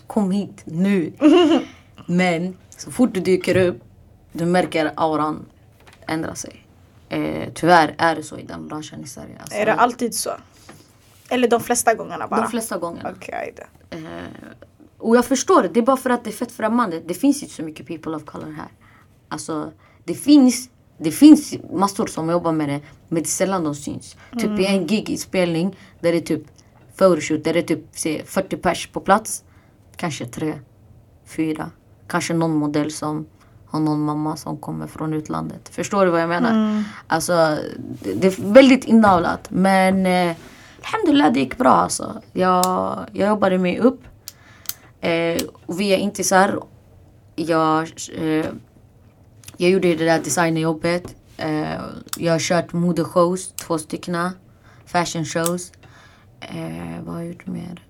[0.07, 1.13] Kom hit nu.
[2.07, 3.83] Men så fort du dyker upp.
[4.33, 5.47] Du märker auran
[6.07, 6.67] ändra sig.
[7.09, 9.37] Eh, tyvärr är det så i den branschen i Sverige.
[9.41, 10.31] Alltså, är det alltid så?
[11.29, 12.41] Eller de flesta gångerna bara?
[12.41, 13.11] De flesta gångerna.
[13.11, 13.53] Okay,
[13.91, 13.99] eh,
[14.99, 15.69] och jag förstår det.
[15.69, 17.01] Det är bara för att det är fett främmande.
[17.07, 18.69] Det finns inte så mycket people of color här.
[19.29, 19.73] Alltså,
[20.05, 24.17] det finns det finns massor som jobbar med det, men det är sällan de syns.
[24.33, 24.45] Mm.
[24.45, 26.43] Typ i en gig-inspelning där det är typ
[26.97, 29.45] photoshoot, där det är typ se, 40 pers på plats.
[29.97, 30.55] Kanske tre,
[31.27, 31.71] fyra.
[32.07, 33.27] Kanske någon modell som
[33.67, 35.69] har någon mamma som kommer från utlandet.
[35.69, 36.51] Förstår du vad jag menar?
[36.51, 36.83] Mm.
[37.07, 37.59] Alltså,
[38.03, 39.47] det, det, är väldigt inavlat.
[39.51, 40.37] Men eh,
[40.85, 42.23] alhamdulillah, det gick bra alltså.
[42.33, 44.01] Jag, jag jobbade mig upp.
[45.01, 46.63] Eh, via Intisar.
[47.37, 48.47] Jag eh,
[49.57, 51.15] jag gjorde det där designerjobbet.
[51.45, 51.81] Uh,
[52.17, 54.31] jag har kört modeshows, två stycken.
[54.87, 55.73] Fashion shows.
[56.55, 57.83] Uh, vad har jag gjort mer?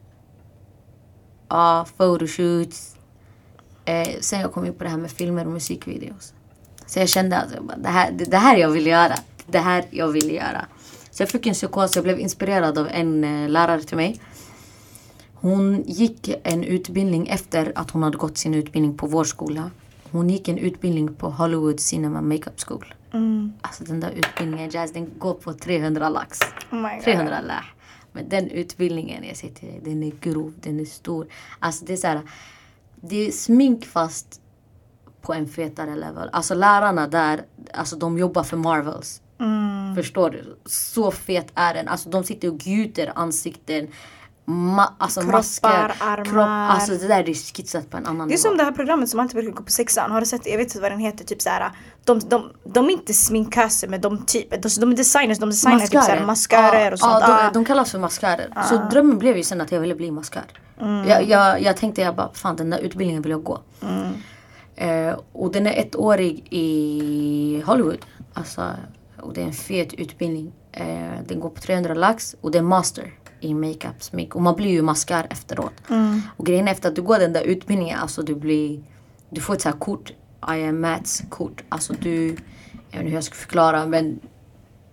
[1.49, 2.97] Ja, uh, photoshoots.
[3.89, 6.33] Uh, sen jag kom in på det här med filmer och musikvideos.
[6.87, 9.15] Så jag kände att alltså, det, här, det, det här jag vill göra.
[9.47, 10.67] Det här jag vill göra.
[11.11, 11.97] Så jag fick en psykos.
[11.97, 14.21] Jag blev inspirerad av en uh, lärare till mig.
[15.35, 19.71] Hon gick en utbildning efter att hon hade gått sin utbildning på vår skola.
[20.11, 22.95] Hon gick en utbildning på Hollywood Cinema Makeup School.
[23.13, 23.53] Mm.
[23.61, 26.41] Alltså den där utbildningen, Jazz, den går på 300 lax.
[26.73, 27.67] Oh 300 lax.
[28.13, 31.27] Men den utbildningen, jag säger till dig, den är grov, den är stor.
[31.59, 32.21] Alltså det är så här,
[33.01, 34.41] det är smink fast
[35.23, 36.29] på en fetare level.
[36.33, 39.23] Alltså lärarna där, alltså de jobbar för Marvels.
[39.41, 39.95] Mm.
[39.95, 40.59] Förstår du?
[40.65, 41.89] Så fet är den.
[41.89, 43.89] Alltså de sitter och gjuter ansikten
[44.49, 46.25] Ma alltså Kroppar, masker, armar.
[46.25, 48.43] Kropp, alltså det där är skissat på en annan Det är nivå.
[48.49, 50.11] som det här programmet som alltid brukar gå på sexan.
[50.11, 50.51] Har du sett det?
[50.51, 51.25] Jag vet inte vad den heter.
[51.25, 51.71] Typ såhär,
[52.05, 55.39] de, de, de är inte sminköser men de, typ, de, de är designers.
[55.39, 56.17] De designar typ mascarer.
[56.17, 57.25] typ mascarer och sånt.
[57.29, 58.53] Ja, de, de kallas för mascarer.
[58.55, 58.63] Ah.
[58.63, 60.45] Så drömmen blev ju sen att jag ville bli maskar.
[60.81, 61.09] Mm.
[61.09, 63.61] Jag, jag, jag tänkte jag bara, fan den där utbildningen vill jag gå.
[63.83, 64.13] Mm.
[64.77, 68.05] Eh, och den är ettårig i Hollywood.
[68.33, 68.71] Alltså,
[69.21, 70.53] och det är en fet utbildning.
[70.73, 70.85] Eh,
[71.27, 73.13] den går på 300 lax och det är master
[73.47, 74.35] i makeup, smink.
[74.35, 75.73] Och man blir ju maskar efteråt.
[75.91, 76.23] Mm.
[76.37, 78.81] Och grejen är efter att du går den där utbildningen, alltså du blir...
[79.31, 80.13] Du får ett så här kort,
[80.49, 81.65] I am Mats kort.
[81.69, 82.27] Alltså du...
[82.91, 84.21] Jag vet inte hur jag ska förklara men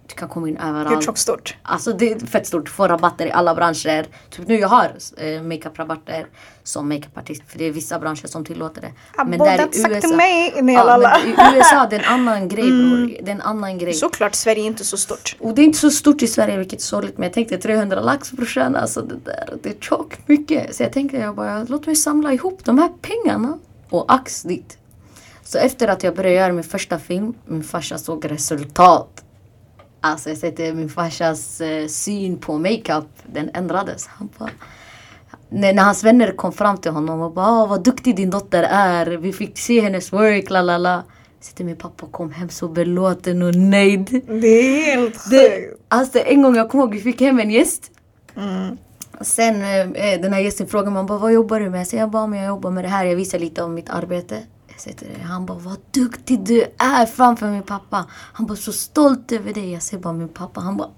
[0.08, 0.96] du kan komma in överallt.
[0.96, 1.56] Hur tjockt stort?
[1.64, 2.70] Alltså det är fett stort.
[2.70, 4.06] Får rabatter i alla branscher.
[4.30, 6.26] Typ nu jag har eh, makeup-rabatter
[6.64, 7.44] som makeupartist.
[7.48, 8.88] För det är vissa branscher som tillåter det.
[8.88, 10.08] I men där i USA.
[10.08, 12.90] Till mig, ja, men I USA det är en annan grej mm.
[12.90, 13.18] bror.
[13.24, 13.94] Det är en annan grej.
[13.94, 15.36] Såklart, Sverige är inte så stort.
[15.40, 17.18] Och det är inte så stort i Sverige vilket är sorgligt.
[17.18, 18.76] Men jag tänkte 300 lax brorsan.
[18.76, 20.76] Alltså det där, det är tjockt mycket.
[20.76, 23.58] Så jag tänkte jag bara, låt mig samla ihop de här pengarna.
[23.90, 24.78] Och ax dit.
[25.44, 29.24] Så efter att jag började göra min första film, min farsa såg resultat.
[30.06, 34.08] Alltså jag säger till min farsas eh, syn på makeup, den ändrades.
[34.08, 34.50] Han bara,
[35.50, 39.06] när, när hans vänner kom fram till honom och bara vad duktig din dotter är.
[39.06, 41.04] Vi fick se hennes work, la la la.
[41.42, 44.22] Så min pappa kom hem så belåten och nöjd.
[44.28, 45.82] Det är helt sjukt.
[45.88, 47.92] Alltså en gång jag kommer ihåg vi fick hem en gäst.
[48.36, 48.78] Mm.
[49.22, 49.56] sen
[49.96, 51.88] eh, den här gästen frågade bara vad jobbar du med?
[51.88, 53.06] Så jag bara men jag jobbar med det här.
[53.06, 54.38] Jag visar lite om mitt arbete.
[54.84, 58.06] Säger till dig, han bara vad duktig du är framför min pappa.
[58.34, 59.74] Han bara så stolt över dig.
[59.74, 60.62] Jag säger bara min pappa.
[60.62, 60.90] Han bara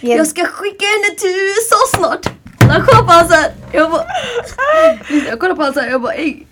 [0.00, 2.26] jag ska skicka henne till USA snart.
[2.60, 3.52] Han kollar på honom såhär.
[3.72, 4.04] Jag bara
[5.28, 5.90] jag kollar på honom såhär.
[5.90, 6.46] Jag bara ey.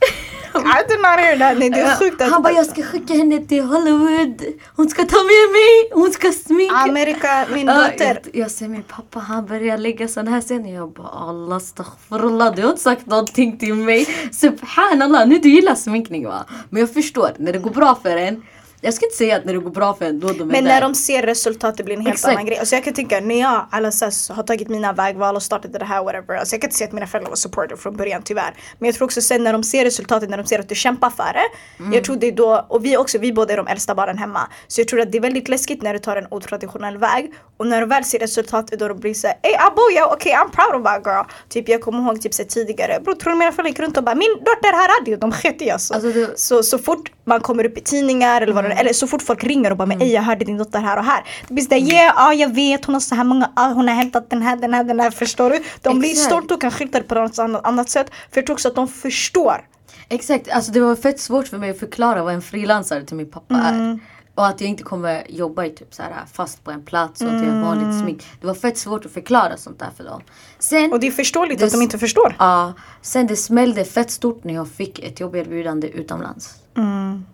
[0.54, 1.58] I did not hear that.
[1.58, 2.30] Nej det är sjukt att...
[2.30, 4.42] Han bara jag ska skicka henne till Hollywood.
[4.76, 5.90] Hon ska ta med mig.
[5.92, 6.74] Hon ska sminka.
[6.74, 8.20] Amerika, min dotter.
[8.24, 10.74] Jag, jag ser min pappa han börjar lägga sån här scener.
[10.74, 12.54] Jag bara Allah astaghfirullah.
[12.54, 14.06] Du har inte sagt någonting till mig.
[14.32, 15.26] Subhanallah.
[15.26, 16.44] Nu du gillar sminkning va?
[16.70, 17.30] Men jag förstår.
[17.38, 18.42] När det går bra för en
[18.80, 20.64] jag ska inte säga att när det går bra för en då de är Men
[20.64, 20.70] där.
[20.72, 22.32] när de ser resultat det blir en helt Exakt.
[22.32, 22.58] annan grej.
[22.58, 26.04] Alltså jag kan tänka när jag alltså, har tagit mina vägval och startat det här
[26.04, 26.34] whatever.
[26.36, 28.54] Alltså jag kan inte säga att mina föräldrar var supportive från början tyvärr.
[28.78, 31.10] Men jag tror också sen när de ser resultatet, när de ser att du kämpar
[31.10, 31.82] för det.
[31.82, 31.92] Mm.
[31.92, 34.40] Jag tror det är då, och vi också, vi båda är de äldsta barnen hemma.
[34.68, 37.32] Så jag tror att det är väldigt läskigt när du tar en otraditionell väg.
[37.56, 40.50] Och när du väl ser resultatet då de blir såhär Ey abo ja okej I'm
[40.56, 41.24] proud of that girl.
[41.48, 44.04] Typ jag kommer ihåg typ så tidigare, bror tror du mina föräldrar gick runt och
[44.04, 45.90] bara min dotter har radio, de sket i oss.
[45.90, 49.06] Alltså, det- Så, så fort man kommer upp i tidningar eller vad det eller så
[49.06, 51.24] fort folk ringer och bara men ej jag hörde din dotter här och här.
[51.48, 53.94] Det blir sådär yeah, ja jag vet hon har så här många, ah, hon har
[53.94, 55.60] hämtat den här, den här, den här förstår du?
[55.82, 58.06] De blir stolta och kan skylta det på något annat, annat sätt.
[58.30, 59.64] För jag tror också att de förstår.
[60.08, 63.30] Exakt, alltså det var fett svårt för mig att förklara vad en frilansare till min
[63.30, 63.98] pappa är.
[64.34, 67.26] Och att jag inte kommer jobba i typ så här fast på en plats och
[67.28, 68.26] att jag har vanligt smink.
[68.40, 70.22] Det var fett svårt att förklara sånt där för dem.
[70.58, 72.36] Sen, Och det är förståeligt Det att de inte förstår.
[72.38, 76.54] ja, sen det smällde fett stort när jag fick ett jobberbjudande utomlands.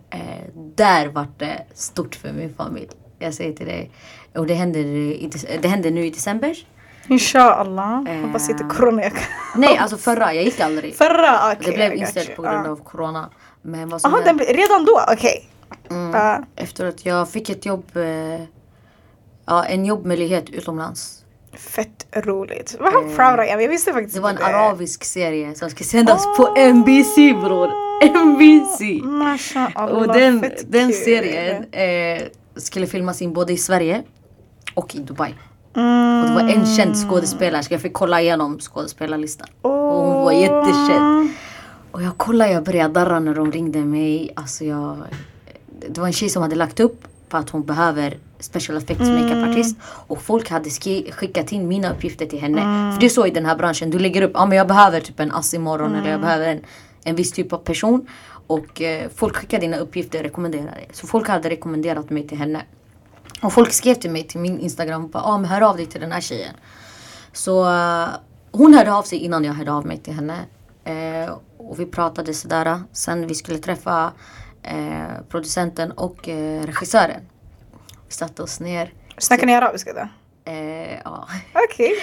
[0.09, 0.19] Eh,
[0.75, 2.89] där var det stort för min familj.
[3.19, 3.91] Jag säger till dig.
[4.35, 5.29] Och det händer, i,
[5.61, 6.57] det händer nu i december.
[7.07, 8.21] Inshallah.
[8.25, 9.01] Hoppas inte corona.
[9.55, 10.33] Nej, alltså förra.
[10.33, 10.95] Jag gick aldrig.
[10.95, 11.65] Förra, okej.
[11.65, 13.29] det blev inställt på grund av corona.
[13.61, 15.01] Men vad som hände- den redan då?
[15.11, 15.49] Okej.
[15.89, 16.11] Mm.
[16.13, 16.43] Ja.
[16.55, 18.41] Efteråt, jag fick ett jobb, eh,
[19.45, 21.21] ja, en jobbmöjlighet utomlands.
[21.53, 22.77] Fett roligt.
[22.79, 23.61] Vad proud I am.
[23.61, 27.84] Jag visste faktiskt Det var en inte arabisk serie som ska sändas på NBC bror.
[28.01, 29.03] NBC!
[29.03, 32.23] Mashallah, Och den, den serien eh,
[32.55, 34.03] skulle filmas in både i Sverige
[34.73, 35.33] och i Dubai.
[35.75, 36.21] Mm.
[36.21, 39.47] Och det var en känd skådespelare så jag fick kolla igenom skådespelarlistan.
[39.61, 41.29] Och hon var jättekänd.
[41.91, 44.31] Och jag kollade, jag började darra när de ringde mig.
[44.35, 44.97] Alltså jag,
[45.89, 49.77] det var en tjej som hade lagt upp på att hon behöver special effects makeup-artist.
[49.83, 50.69] Och folk hade
[51.11, 52.91] skickat in mina uppgifter till henne.
[52.93, 54.67] För det är så i den här branschen, du lägger upp, ja ah, men jag
[54.67, 56.59] behöver typ en ass imorgon eller jag behöver en,
[57.05, 58.07] en viss typ av person.
[58.47, 60.89] Och eh, folk skickar dina uppgifter och rekommenderar dig.
[60.93, 62.61] Så folk hade rekommenderat mig till henne.
[63.41, 65.85] Och folk skrev till mig till min instagram och bara ah, men hör av dig
[65.85, 66.55] till den här tjejen.
[67.33, 68.07] Så eh,
[68.51, 70.39] hon hörde av sig innan jag hörde av mig till henne.
[70.83, 72.65] Eh, och vi pratade sådär.
[72.65, 74.11] Eh, sen vi skulle träffa
[74.63, 77.21] eh, producenten och eh, regissören.
[78.07, 78.93] Vi satte oss ner.
[79.17, 80.07] Snackar ni arabiska då?
[80.47, 81.27] Eh, ja.
[81.53, 81.93] Okej?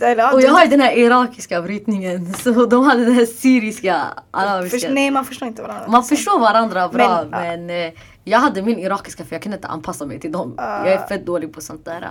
[0.00, 2.34] Eller, Och jag har den här irakiska brytningen.
[2.34, 4.78] Så de hade den här syriska, arabiska.
[4.78, 5.88] Först, nej man förstår inte varandra.
[5.88, 7.92] Man förstår varandra bra Men, men, eh,
[8.24, 10.54] jag hade min irakiska för jag kunde inte anpassa mig till dem.
[10.56, 12.10] Jag är fett dålig på sånt där.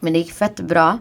[0.00, 0.98] Men det gick fett bra.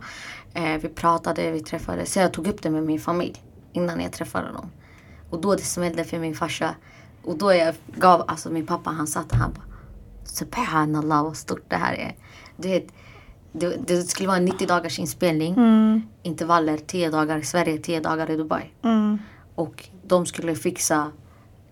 [0.53, 2.13] Eh, vi pratade, vi träffades.
[2.13, 3.43] Så jag tog upp det med min familj
[3.73, 4.71] innan jag träffade dem.
[5.29, 6.75] Och då det smällde för min farsa.
[7.23, 9.63] Och då jag gav, alltså min pappa han satt och han bara
[10.25, 12.15] Subhanallah vad stort det här är.
[12.57, 12.87] Du vet,
[13.53, 15.55] det, det skulle vara en 90 dagars inspelning.
[16.23, 18.71] Intervaller 10 dagar i Sverige, 10 dagar i Dubai.
[18.83, 19.19] Mm.
[19.55, 21.11] Och de skulle fixa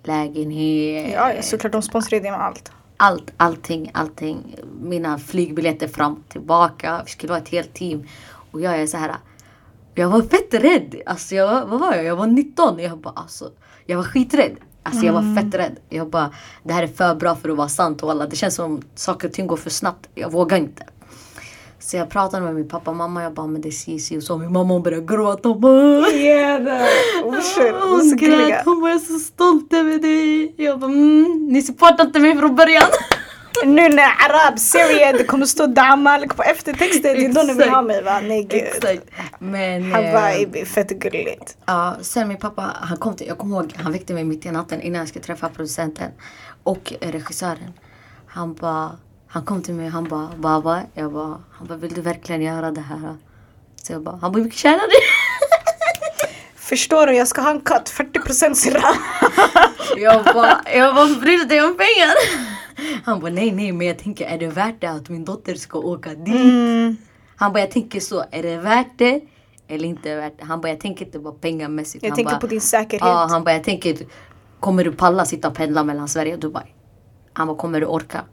[0.03, 1.13] lägenhet.
[1.13, 2.71] Ja, såklart de sponsrade med allt.
[2.97, 4.55] Allt, allting, allting.
[4.81, 7.01] Mina flygbiljetter fram och tillbaka.
[7.05, 8.03] Vi skulle vara ett helt team.
[8.51, 9.15] Och jag är så här.
[9.95, 10.95] Jag var fett rädd.
[11.05, 12.03] Alltså jag, vad var jag?
[12.03, 12.79] Jag var 19.
[12.79, 13.51] Jag bara alltså.
[13.85, 14.55] Jag var skiträdd.
[14.83, 15.77] Alltså jag var fett rädd.
[15.89, 16.31] Jag bara
[16.63, 18.27] det här är för bra för att vara sant och alla.
[18.27, 20.09] Det känns som saker och ting går för snabbt.
[20.15, 20.83] Jag vågar inte.
[21.81, 23.23] Så jag pratade med min pappa och mamma.
[23.23, 24.37] Jag bara men det är si, si och så.
[24.37, 25.49] Min mamma hon började gråta.
[25.49, 26.87] Hon bara, Yeah,
[27.23, 28.65] hon grät.
[28.65, 30.53] Hon bara jag är så stolt över dig.
[30.57, 32.83] Jag bara mm, ni supportar inte mig från början.
[33.65, 37.01] Nu när arab serie det kommer stå damal på eftertexten.
[37.01, 38.19] Det är då ni vill ha mig va?
[38.23, 38.61] Nej gud.
[38.61, 39.03] Exakt.
[39.39, 39.91] Men...
[39.91, 41.57] eh, Hawaii, fett gulligt.
[41.65, 44.51] Ja, sen min pappa, han kom till, jag kommer ihåg, han väckte mig mitt i
[44.51, 46.11] natten innan jag skulle träffa producenten
[46.63, 47.73] och eh, regissören.
[48.27, 48.91] Han bara,
[49.33, 52.41] han kom till mig och han bara, Baba, jag bara, han bara, vill du verkligen
[52.41, 53.15] göra det här?
[53.83, 54.97] Så jag bara, han bara, hur mycket tjänar du?
[56.55, 57.15] Förstår du?
[57.15, 58.83] Jag ska ha en cut, 40% sirra.
[59.97, 62.13] Jag bara, jag bara, bryr du dig om pengar?
[63.05, 65.79] Han bara, nej nej men jag tänker, är det värt det att min dotter ska
[65.79, 66.35] åka dit?
[66.35, 66.97] Mm.
[67.35, 69.21] Han bara, jag tänker så, är det värt det?
[69.67, 70.45] Eller inte värt det?
[70.45, 72.03] Han bara, jag tänker inte bara pengamässigt.
[72.03, 73.01] Jag han tänker bara, på din säkerhet.
[73.01, 73.97] Ja, han bara, jag tänker,
[74.59, 76.65] kommer du palla sitta och pendla mellan Sverige och Dubai?
[77.33, 78.23] Han bara, kommer du orka?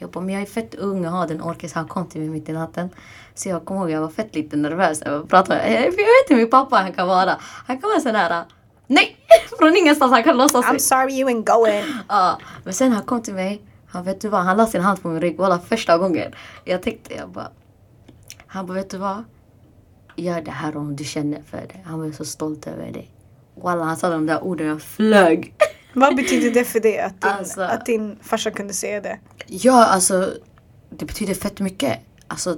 [0.00, 1.70] Jag bara, men jag är fett ung och har den orken.
[1.70, 2.90] Så han kom till mig mitt i natten.
[3.34, 5.02] Så jag kommer ihåg, jag var fett lite nervös.
[5.04, 7.36] Jag pratade, jag vet hur min pappa han kan vara.
[7.40, 8.44] Han kan vara sån här,
[8.86, 9.16] nej!
[9.58, 11.84] Från ingenstans, han kan låtsas I'm sorry you ain't going.
[12.08, 13.62] Ja, men sen han kom till mig.
[13.88, 15.38] Han vet du vad, han la sin hand på min rygg.
[15.38, 16.32] Walla första gången.
[16.64, 17.50] Jag tänkte, jag bara.
[18.46, 19.24] Han bara, vet du vad?
[20.16, 21.80] Gör det här om du känner för det.
[21.84, 23.10] Han var så stolt över dig.
[23.54, 25.54] Walla han sa de där orden, jag flög.
[25.92, 29.18] Vad betyder det för dig att din, alltså, att din farsa kunde säga det?
[29.46, 30.34] Ja, alltså
[30.90, 31.98] det betyder fett mycket.
[32.28, 32.56] Alltså,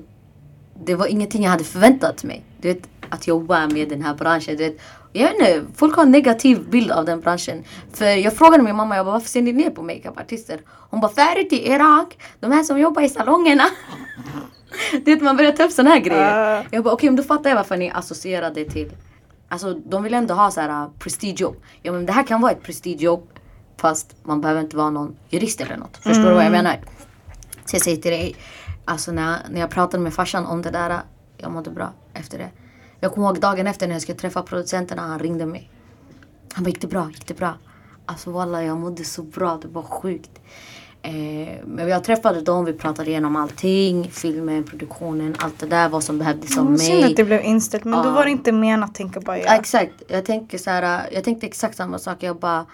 [0.84, 2.44] det var ingenting jag hade förväntat mig.
[2.60, 4.56] Du vet, att jobba med den här branschen.
[4.56, 4.80] Du vet,
[5.12, 7.64] jag vet inte, folk har en negativ bild av den branschen.
[7.92, 10.60] För jag frågade min mamma, jag bara, varför ser ni ner på makeupartister?
[10.66, 13.64] Hon bara, förut i Irak, de här som jobbar i salongerna.
[14.92, 16.60] du vet, man börjar ta upp sådana här grejer.
[16.60, 16.66] Uh.
[16.70, 18.90] Jag bara, okej, okay, då fattar jag varför ni associerar det till
[19.52, 21.56] Alltså de vill ändå ha så här uh, prestigejobb.
[21.82, 23.28] Ja men det här kan vara ett prestigejobb
[23.76, 25.96] fast man behöver inte vara någon jurist eller något.
[25.96, 26.24] Förstår mm.
[26.28, 26.64] du vad jag mm.
[26.64, 26.80] menar?
[27.64, 28.36] Så jag säger till dig,
[28.84, 31.00] alltså när, när jag pratade med farsan om det där,
[31.36, 32.50] jag mådde bra efter det.
[33.00, 35.70] Jag kommer ihåg dagen efter när jag skulle träffa producenterna, han ringde mig.
[36.52, 37.08] Han bara, gick det bra?
[37.10, 37.54] Gick det bra?
[38.06, 40.40] Alltså walla, jag mådde så bra, det var sjukt.
[41.02, 41.12] Eh,
[41.64, 44.10] men jag träffade dem, vi pratade igenom allting.
[44.10, 45.88] Filmen, produktionen, allt det där.
[45.88, 46.78] Vad som behövdes av mig.
[46.78, 48.04] Synd att det blev inställt men uh.
[48.04, 49.54] då var det inte menat tänka bara ja.
[49.54, 50.02] Exakt.
[50.08, 52.22] Jag tänker så här, jag tänkte exakt samma sak.
[52.22, 52.66] Jag bara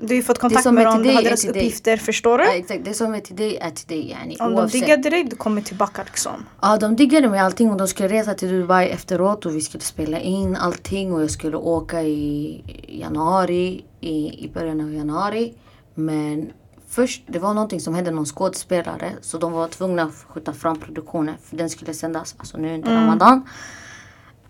[0.00, 2.44] du har ju fått kontakt med dem, du har deras uppgifter, förstår du?
[2.44, 4.10] Ja, exakt, det som är till dig är till dig.
[4.10, 4.72] Yani, Om oavsett.
[4.72, 6.46] de diggade dig, du kommer tillbaka liksom.
[6.62, 9.84] Ja, de diggade mig allting och de skulle resa till Dubai efteråt och vi skulle
[9.84, 15.54] spela in allting och jag skulle åka i januari, i, i början av januari.
[15.94, 16.50] Men
[16.94, 20.80] först, det var någonting som hände någon skådespelare så de var tvungna att skjuta fram
[20.80, 23.02] produktionen för den skulle sändas alltså nu under mm.
[23.02, 23.48] Ramadan.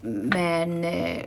[0.03, 1.23] Men eh,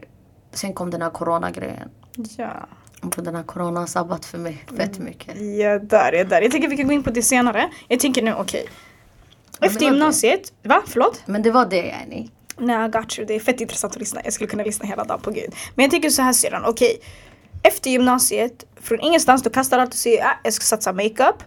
[0.52, 1.90] sen kom den här coronagrejen.
[2.38, 2.68] Ja.
[3.02, 5.06] Och den här corona har sabbat för mig fett mm.
[5.06, 5.42] mycket.
[5.42, 6.42] Ja, där, ja, där.
[6.42, 7.70] Jag tänker vi kan gå in på det senare.
[7.88, 8.62] Jag tänker nu, okej.
[8.62, 9.70] Okay.
[9.70, 10.70] Efter gymnasiet, det.
[10.70, 10.82] va?
[10.88, 11.24] Förlåt?
[11.26, 12.30] Men det var det yani.
[12.58, 13.28] Nej, I got you.
[13.28, 14.22] Det är fett intressant att lyssna.
[14.24, 15.56] Jag skulle kunna lyssna hela dagen på gud.
[15.76, 16.96] Men jag tänker så här sedan, okej.
[16.96, 17.10] Okay.
[17.68, 21.44] Efter gymnasiet, från ingenstans, du kastar allt och säger ah, jag ska satsa makeup.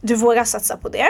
[0.00, 1.06] Du vågar satsa på det.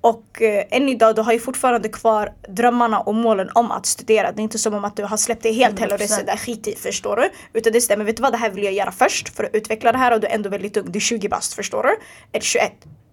[0.00, 4.32] Och eh, än idag, du har ju fortfarande kvar drömmarna och målen om att studera.
[4.32, 6.36] Det är inte som om att du har släppt det helt heller och det där
[6.36, 7.30] skit i, förstår du?
[7.52, 9.92] Utan det stämmer, vet du vad, det här vill jag göra först för att utveckla
[9.92, 10.92] det här och du är ändå väldigt ung.
[10.92, 11.96] Du är 20 bast, förstår du?
[12.32, 12.72] Eller 21.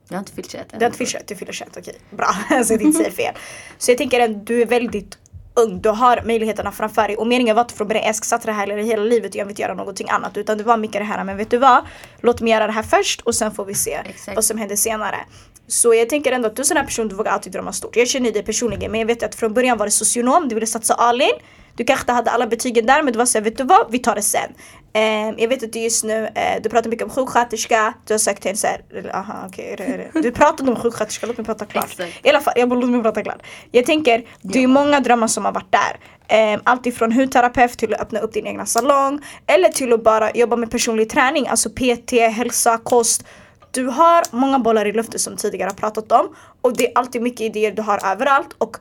[0.09, 0.79] Jag har inte fyllt 21 än.
[0.79, 1.95] Du har inte fyllt 21, du fyller 21, okej.
[2.09, 3.33] Bra, så att jag inte säger fel.
[3.77, 5.17] Så jag tänker att du är väldigt
[5.57, 8.45] ung, du har möjligheterna framför dig och meningen var inte från början jag ska satsa
[8.45, 11.01] det här hela livet och jag vill inte göra någonting annat utan det var mycket
[11.01, 11.85] det här men vet du vad?
[12.21, 14.35] Låt mig göra det här först och sen får vi se Exakt.
[14.35, 15.17] vad som händer senare.
[15.67, 17.73] Så jag tänker ändå att du är en sån här person, du vågar alltid drömma
[17.73, 17.95] stort.
[17.95, 20.67] Jag känner dig personligen men jag vet att från början var det socionom, du ville
[20.67, 21.29] satsa all in.
[21.77, 23.91] Du kanske inte hade alla betygen där men du var såhär, vet du vad?
[23.91, 24.49] Vi tar det sen.
[24.93, 28.19] Um, jag vet att du just nu, uh, du pratar mycket om sjuksköterska, du har
[28.19, 28.81] sökt till en såhär,
[29.13, 31.99] aha okej, okay, du pratade om sjuksköterska, låt mig prata klart.
[32.23, 33.41] I alla fall, jag bara låt mig prata klart.
[33.71, 36.53] Jag tänker, det är många drömmar som har varit där.
[36.53, 40.31] Um, allt ifrån hudterapeut till att öppna upp din egna salong eller till att bara
[40.31, 43.23] jobba med personlig träning, alltså PT, hälsa, kost
[43.71, 47.21] du har många bollar i luften som tidigare har pratat om och det är alltid
[47.21, 48.77] mycket idéer du har överallt och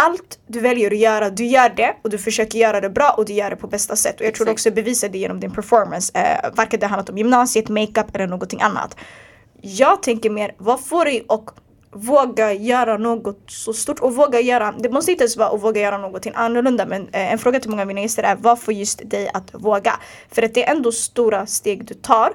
[0.00, 3.24] allt du väljer att göra, du gör det och du försöker göra det bra och
[3.24, 4.20] du gör det på bästa sätt.
[4.20, 6.12] Och jag tror du också bevisar det genom din performance.
[6.18, 8.96] Eh, varken det handlat om gymnasiet, makeup eller någonting annat.
[9.60, 11.54] Jag tänker mer, vad får dig att
[11.90, 15.80] våga göra något så stort och våga göra, det måste inte ens vara att våga
[15.80, 18.74] göra någonting annorlunda men eh, en fråga till många av mina gäster är vad får
[18.74, 19.92] just dig att våga?
[20.30, 22.32] För att det är ändå stora steg du tar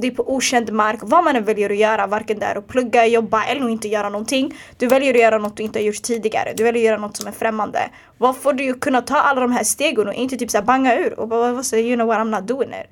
[0.00, 2.68] det är på okänd mark, vad man än väljer att göra, varken det är att
[2.68, 4.54] plugga, jobba eller inte göra någonting.
[4.76, 7.16] Du väljer att göra något du inte har gjort tidigare, du väljer att göra något
[7.16, 7.90] som är främmande.
[8.18, 11.20] Vad får du kunna ta alla de här stegen och inte typ såhär banga ur
[11.20, 12.90] och bara säga you know what I'm not doing it.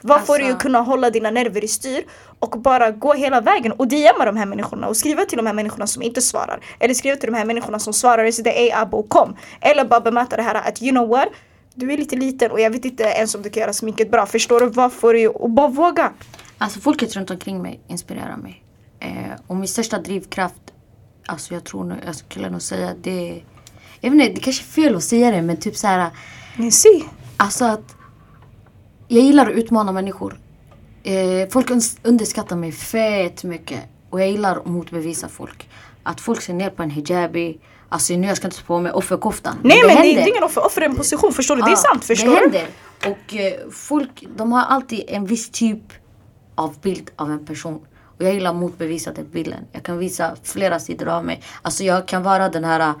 [0.00, 0.32] Vad alltså...
[0.32, 2.04] får du kunna hålla dina nerver i styr
[2.38, 5.54] och bara gå hela vägen och DMa de här människorna och skriva till de här
[5.54, 6.60] människorna som inte svarar.
[6.78, 9.36] Eller skriva till de här människorna som svarar och säga ey abo kom.
[9.60, 11.28] Eller bara bemöta det här att you know what
[11.78, 14.26] du är lite liten och jag vet inte ens om du kan göra sminket bra.
[14.26, 14.66] Förstår du?
[14.66, 15.28] Vad får du?
[15.28, 16.12] Och bara våga.
[16.58, 18.64] Alltså folket runt omkring mig inspirerar mig.
[19.00, 20.62] Eh, och min största drivkraft,
[21.26, 23.42] alltså jag tror nog, jag skulle nog säga det
[24.00, 26.10] jag vet inte, det kanske är fel att säga det men typ så här.
[26.56, 27.02] Ni ser.
[27.36, 27.96] Alltså att
[29.08, 30.40] jag gillar att utmana människor.
[31.02, 31.70] Eh, folk
[32.02, 33.80] underskattar mig fett mycket.
[34.10, 35.68] Och jag gillar att motbevisa folk.
[36.02, 37.60] Att folk ser ner på en hijabi.
[37.88, 39.56] Alltså nu jag ska inte ta på mig offerkoftan.
[39.62, 41.60] Nej men, det, men det är ingen offer, offer är en position, förstår du?
[41.60, 42.66] Ja, det är sant, förstår det händer.
[43.06, 45.82] Och eh, folk, de har alltid en viss typ
[46.56, 47.80] av bild av en person.
[48.18, 49.66] Och jag gillar att motbevisa den bilden.
[49.72, 51.42] Jag kan visa flera sidor av mig.
[51.62, 52.94] Alltså jag kan vara den här äh,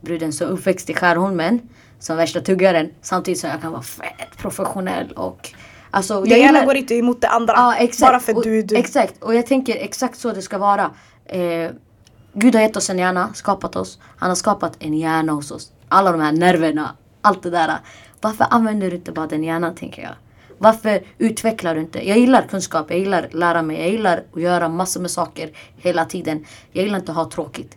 [0.00, 1.60] bruden som uppväxt i Skärholmen.
[1.98, 2.90] Som värsta tuggaren.
[3.02, 5.54] Samtidigt som jag kan vara fett professionell och
[5.94, 7.76] Alltså, det ena går inte emot det andra.
[7.76, 8.12] Exakt.
[8.12, 8.76] Bara för och, du är du.
[8.76, 9.22] Exakt.
[9.22, 10.90] Och jag tänker exakt så det ska vara.
[11.24, 11.70] Eh,
[12.32, 13.98] Gud har gett oss en hjärna, skapat oss.
[14.16, 15.72] Han har skapat en hjärna hos oss.
[15.88, 17.78] Alla de här nerverna, allt det där.
[18.20, 20.12] Varför använder du inte bara den hjärnan tänker jag?
[20.62, 22.08] Varför utvecklar du inte?
[22.08, 25.50] Jag gillar kunskap, jag gillar att lära mig, jag gillar att göra massor med saker
[25.76, 26.44] hela tiden.
[26.72, 27.76] Jag gillar inte att ha tråkigt.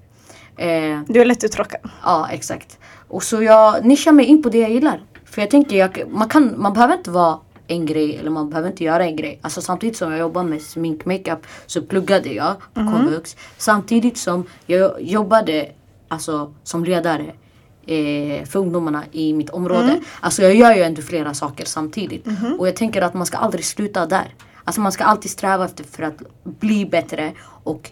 [0.58, 1.80] Eh, du är lätt uttråkad.
[2.04, 2.80] Ja, exakt.
[3.08, 5.02] Och så jag nischar mig in på det jag gillar.
[5.26, 8.70] För jag tänker, jag, man, kan, man behöver inte vara en grej eller man behöver
[8.70, 9.40] inte göra en grej.
[9.42, 12.94] Alltså samtidigt som jag jobbar med smink makeup så pluggade jag på mm.
[12.94, 13.36] komvux.
[13.58, 15.72] Samtidigt som jag jobbade
[16.08, 17.34] alltså, som ledare
[17.86, 19.90] eh, för ungdomarna i mitt område.
[19.90, 20.04] Mm.
[20.20, 22.28] Alltså jag gör ju ändå flera saker samtidigt.
[22.28, 22.60] Mm.
[22.60, 24.34] Och jag tänker att man ska aldrig sluta där.
[24.64, 27.34] Alltså man ska alltid sträva efter för att bli bättre
[27.64, 27.92] och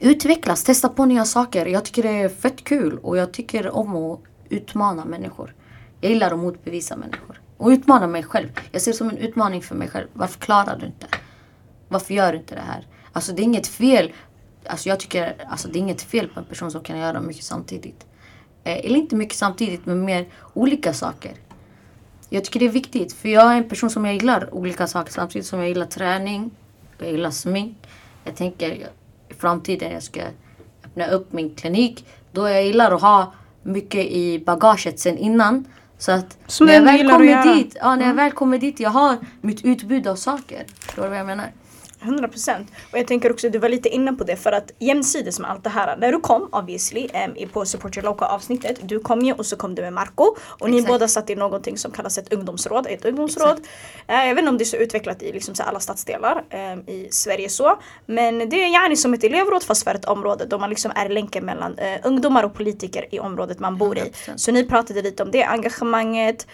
[0.00, 1.66] utvecklas, testa på nya saker.
[1.66, 5.54] Jag tycker det är fett kul och jag tycker om att utmana människor.
[6.00, 7.40] Jag gillar att motbevisa människor.
[7.56, 8.48] Och utmana mig själv.
[8.72, 10.06] Jag ser det som en utmaning för mig själv.
[10.12, 11.06] Varför klarar du inte?
[11.88, 12.86] Varför gör du inte det här?
[13.12, 14.12] Alltså det är inget fel.
[14.66, 17.44] Alltså jag tycker alltså det är inget fel på en person som kan göra mycket
[17.44, 18.06] samtidigt.
[18.68, 21.32] Eh, eller inte mycket samtidigt men mer olika saker.
[22.28, 25.12] Jag tycker det är viktigt för jag är en person som jag gillar olika saker
[25.12, 26.50] samtidigt som jag gillar träning.
[26.98, 27.76] Jag gillar smink.
[28.24, 28.70] Jag tänker
[29.28, 30.20] i framtiden jag ska
[30.84, 32.06] öppna upp min klinik.
[32.32, 35.64] Då jag gillar att ha mycket i bagaget sen innan.
[35.98, 38.16] Så att Som när jag väl kommer dit, ja, när jag mm.
[38.16, 40.64] väl kommer dit, jag har mitt utbud av saker.
[40.80, 41.52] Förstår du vad jag menar?
[42.00, 42.72] 100 procent.
[42.92, 45.64] Och jag tänker också, du var lite inne på det för att jämsides med allt
[45.64, 49.32] det här, när du kom obviously um, på Support Your Local avsnittet, du kom ju
[49.32, 50.70] och så kom du med Marco och Exakt.
[50.70, 52.86] ni båda satt i någonting som kallas ett ungdomsråd.
[52.86, 53.58] Ett ungdomsråd.
[53.58, 56.88] Uh, jag vet inte om det är så utvecklat i liksom, så alla stadsdelar um,
[56.88, 57.78] i Sverige så.
[58.06, 61.08] Men det är gärna som ett elevråd fast för ett område då man liksom är
[61.08, 64.00] länken mellan uh, ungdomar och politiker i området man bor i.
[64.00, 64.36] 100%.
[64.36, 66.46] Så ni pratade lite om det engagemanget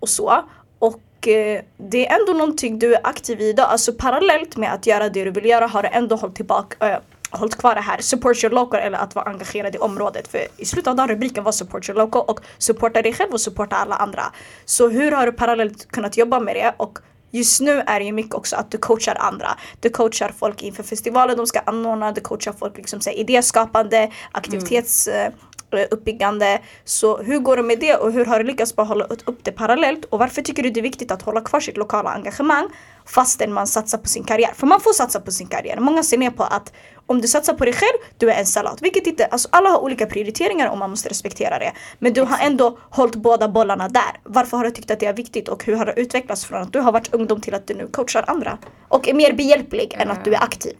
[0.00, 0.44] och så.
[0.78, 3.68] Och Eh, det är ändå någonting du är aktiv i idag.
[3.68, 6.98] Alltså parallellt med att göra det du vill göra har du ändå hållit tillbaka äh,
[7.30, 10.28] hållit kvar det här support your local eller att vara engagerad i området.
[10.28, 13.40] För i slutet av dagen rubriken var support your local och supporta dig själv och
[13.40, 14.22] supporta alla andra.
[14.64, 16.98] Så hur har du parallellt kunnat jobba med det och
[17.34, 19.58] Just nu är det ju mycket också att du coachar andra.
[19.80, 25.08] Du coachar folk inför festivalen de ska anordna, du coachar folk liksom så idéskapande, aktivitets
[25.08, 25.32] mm.
[25.72, 26.60] Eh, uppbyggande.
[26.84, 29.52] Så hur går det med det och hur har du lyckats bara hålla upp det
[29.52, 30.04] parallellt?
[30.04, 32.68] Och varför tycker du det är viktigt att hålla kvar sitt lokala engagemang
[33.06, 34.50] fastän man satsar på sin karriär?
[34.56, 35.80] För man får satsa på sin karriär.
[35.80, 36.72] Många ser ner på att
[37.06, 38.82] om du satsar på dig själv, du är en salat.
[38.82, 41.72] Vilket inte, alltså alla har olika prioriteringar och man måste respektera det.
[41.98, 44.20] Men du har ändå hållit båda bollarna där.
[44.24, 46.72] Varför har du tyckt att det är viktigt och hur har det utvecklats från att
[46.72, 48.58] du har varit ungdom till att du nu coachar andra?
[48.88, 50.72] Och är mer behjälplig än att du är aktiv.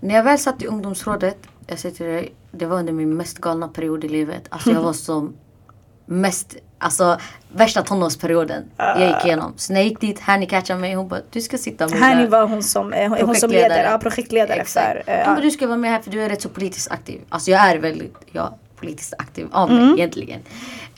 [0.00, 3.38] När jag väl satt i ungdomsrådet jag säger till dig, det var under min mest
[3.38, 4.42] galna period i livet.
[4.48, 5.36] Alltså jag var som
[6.06, 7.18] mest, alltså
[7.52, 9.52] värsta tonårsperioden jag gick igenom.
[9.56, 10.94] Så när jag gick dit, Hanny catchade mig.
[10.94, 13.84] Hon bara, du ska sitta med Hanny var hon som, eh, hon, hon som leder,
[13.84, 15.04] ja, projektledare Exakt.
[15.04, 15.12] för.
[15.12, 17.20] Uh, hon bara, du ska vara med här för du är rätt så politiskt aktiv.
[17.28, 19.94] Alltså jag är väldigt, ja, politiskt aktiv av mig mm.
[19.94, 20.40] egentligen.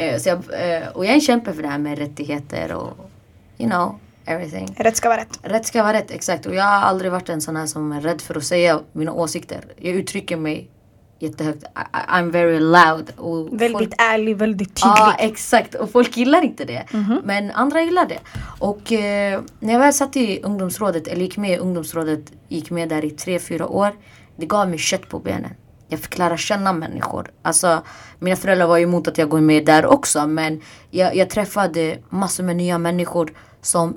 [0.02, 3.10] Uh, så jag, uh, och jag är en kämpe för det här med rättigheter och
[3.58, 4.74] you know everything.
[4.78, 5.38] Rätt ska vara rätt.
[5.42, 6.46] Rätt ska vara rätt, exakt.
[6.46, 9.12] Och jag har aldrig varit en sån här som är rädd för att säga mina
[9.12, 9.60] åsikter.
[9.76, 10.70] Jag uttrycker mig
[11.18, 11.62] jättehögt.
[11.62, 13.12] I, I'm very loud.
[13.16, 14.96] Och väldigt folk, ärlig, väldigt tydlig.
[14.96, 15.74] Ja, exakt.
[15.74, 16.84] Och folk gillar inte det.
[16.92, 17.20] Mm -hmm.
[17.24, 18.18] Men andra gillar det.
[18.58, 22.88] Och eh, när jag väl satt i ungdomsrådet, eller gick med i ungdomsrådet, gick med
[22.88, 23.92] där i tre, fyra år.
[24.36, 25.50] Det gav mig kött på benen.
[25.88, 27.30] Jag fick lära känna människor.
[27.42, 27.82] Alltså,
[28.18, 30.26] mina föräldrar var emot att jag går med där också.
[30.26, 30.60] Men
[30.90, 33.96] jag, jag träffade massor med nya människor som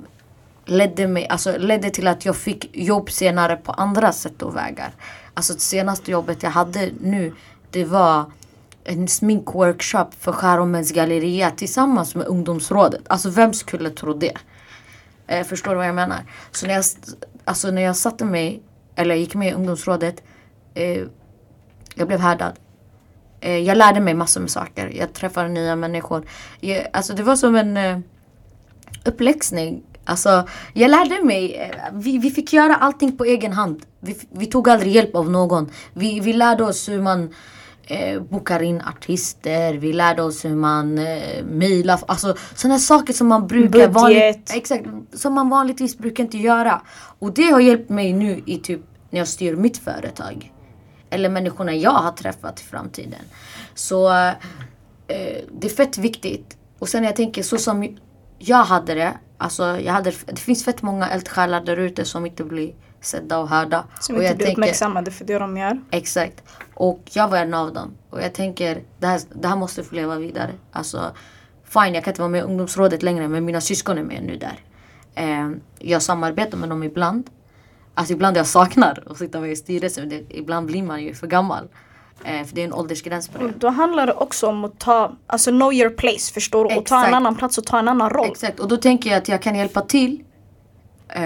[0.64, 4.94] ledde, mig, alltså ledde till att jag fick jobb senare på andra sätt och vägar.
[5.34, 7.34] Alltså det senaste jobbet jag hade nu,
[7.70, 8.32] det var
[8.84, 13.02] en sminkworkshop för Skärholmens galleria tillsammans med ungdomsrådet.
[13.06, 14.36] Alltså vem skulle tro det?
[15.26, 16.24] Eh, förstår du vad jag menar?
[16.50, 16.84] Så när jag,
[17.44, 18.62] alltså när jag satte mig,
[18.96, 20.22] eller gick med i ungdomsrådet,
[20.74, 21.02] eh,
[21.94, 22.52] jag blev härdad.
[23.40, 24.90] Eh, jag lärde mig massor med saker.
[24.94, 26.26] Jag träffade nya människor.
[26.60, 27.98] Jag, alltså det var som en eh,
[29.04, 31.54] uppläxning Alltså, jag lärde mig.
[31.54, 33.82] Eh, vi, vi fick göra allting på egen hand.
[34.00, 35.70] Vi, vi tog aldrig hjälp av någon.
[35.94, 37.34] Vi, vi lärde oss hur man
[37.86, 39.74] eh, bokar in artister.
[39.74, 42.00] Vi lärde oss hur man eh, mejlar.
[42.08, 46.82] Alltså sådana saker som man brukar vanligt, exakt, som man vanligtvis brukar inte göra.
[47.18, 48.80] Och det har hjälpt mig nu i typ
[49.10, 50.52] när jag styr mitt företag.
[51.10, 53.24] Eller människorna jag har träffat i framtiden.
[53.74, 54.32] Så eh,
[55.52, 56.56] det är fett viktigt.
[56.78, 57.96] Och sen jag tänker så som
[58.38, 62.44] jag hade det Alltså, jag hade, det finns fett många eldsjälar där ute som inte
[62.44, 63.84] blir sedda och hörda.
[64.00, 65.80] Som och inte blir uppmärksammade för det de gör.
[65.90, 66.42] Exakt.
[66.74, 67.94] Och jag var en av dem.
[68.10, 70.50] Och jag tänker, det här, det här måste få leva vidare.
[70.72, 71.14] Alltså,
[71.64, 74.36] fine, jag kan inte vara med i ungdomsrådet längre men mina syskon är med nu
[74.36, 74.60] där.
[75.14, 77.30] Eh, jag samarbetar med dem ibland.
[77.94, 80.26] Alltså ibland jag saknar att sitta med i styrelsen.
[80.28, 81.68] Ibland blir man ju för gammal.
[82.24, 83.52] Eh, för det är en åldersgräns på det.
[83.58, 86.76] Då handlar det också om att ta, alltså know your place förstår du?
[86.76, 88.28] Och ta en annan plats och ta en annan roll.
[88.30, 90.22] Exakt och då tänker jag att jag kan hjälpa till
[91.08, 91.22] eh,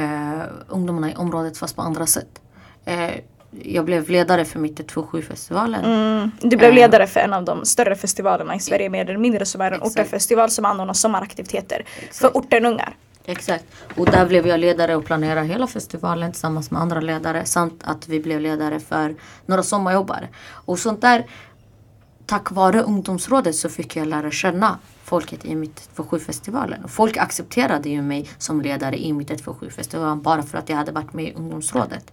[0.69, 2.41] ungdomarna i området fast på andra sätt.
[2.85, 3.11] Eh,
[3.63, 5.85] jag blev ledare för Mitt 27-festivalen.
[5.85, 6.75] Mm, du blev eh.
[6.75, 9.83] ledare för en av de större festivalerna i Sverige mer eller mindre som är en
[9.83, 12.17] ortenfestival som anordnar sommaraktiviteter Exakt.
[12.17, 12.97] för ortenungar.
[13.27, 13.65] Exakt.
[13.97, 17.45] Och där blev jag ledare och planerade hela festivalen tillsammans med andra ledare.
[17.45, 19.17] Samt att vi blev ledare för
[19.47, 20.29] några sommarjobbare.
[20.47, 21.27] Och sånt där,
[22.27, 26.89] tack vare ungdomsrådet så fick jag lära känna folket i mitt 127-festivalen.
[26.89, 31.13] Folk accepterade ju mig som ledare i mitt 127-festivalen bara för att jag hade varit
[31.13, 32.13] med i ungdomsrådet.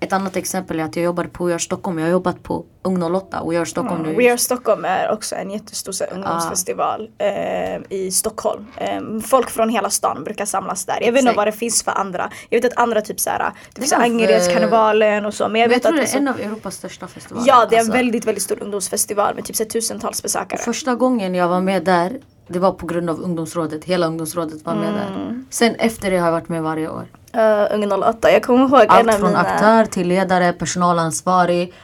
[0.00, 1.98] Ett annat exempel är att jag jobbade på We Are Stockholm.
[1.98, 4.12] Jag har jobbat på Ung 08 och We Are Stockholm Mm.
[4.12, 4.18] nu.
[4.18, 8.66] We Are Stockholm är också en jättestor här, ungdomsfestival eh, i Stockholm.
[8.76, 10.98] Eh, folk från hela stan brukar samlas där.
[11.02, 12.30] Jag vet inte vad det finns för andra.
[12.50, 15.48] Jag vet att andra typ såhär, det finns av, eh, Angeredskarnevalen och så.
[15.48, 17.48] Men jag Men jag vet tror att det det är en av Europas största festivaler.
[17.48, 20.60] Ja, det är en Alltså, väldigt, väldigt stor ungdomsfestival med typ så tusentals besökare.
[20.60, 23.84] Första gången jag var med där, det var på grund av ungdomsrådet.
[23.84, 24.94] Hela ungdomsrådet var med Mm.
[25.00, 25.42] där.
[25.50, 27.06] Sen efter det har jag varit med varje år.
[27.36, 29.40] Uh, Ung 08, jag kommer ihåg Allt från mina...
[29.40, 31.74] aktör till ledare, personalansvarig.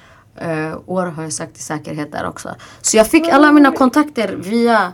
[0.43, 2.55] Uh, år har jag sagt i säkerhet där också.
[2.81, 4.93] Så jag fick alla mina kontakter via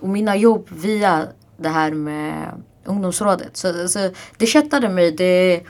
[0.00, 1.26] och mina jobb via
[1.56, 3.56] det här med ungdomsrådet.
[3.56, 5.12] Så, så det köttade mig.
[5.12, 5.62] Det,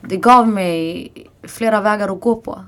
[0.00, 2.64] det gav mig flera vägar att gå på.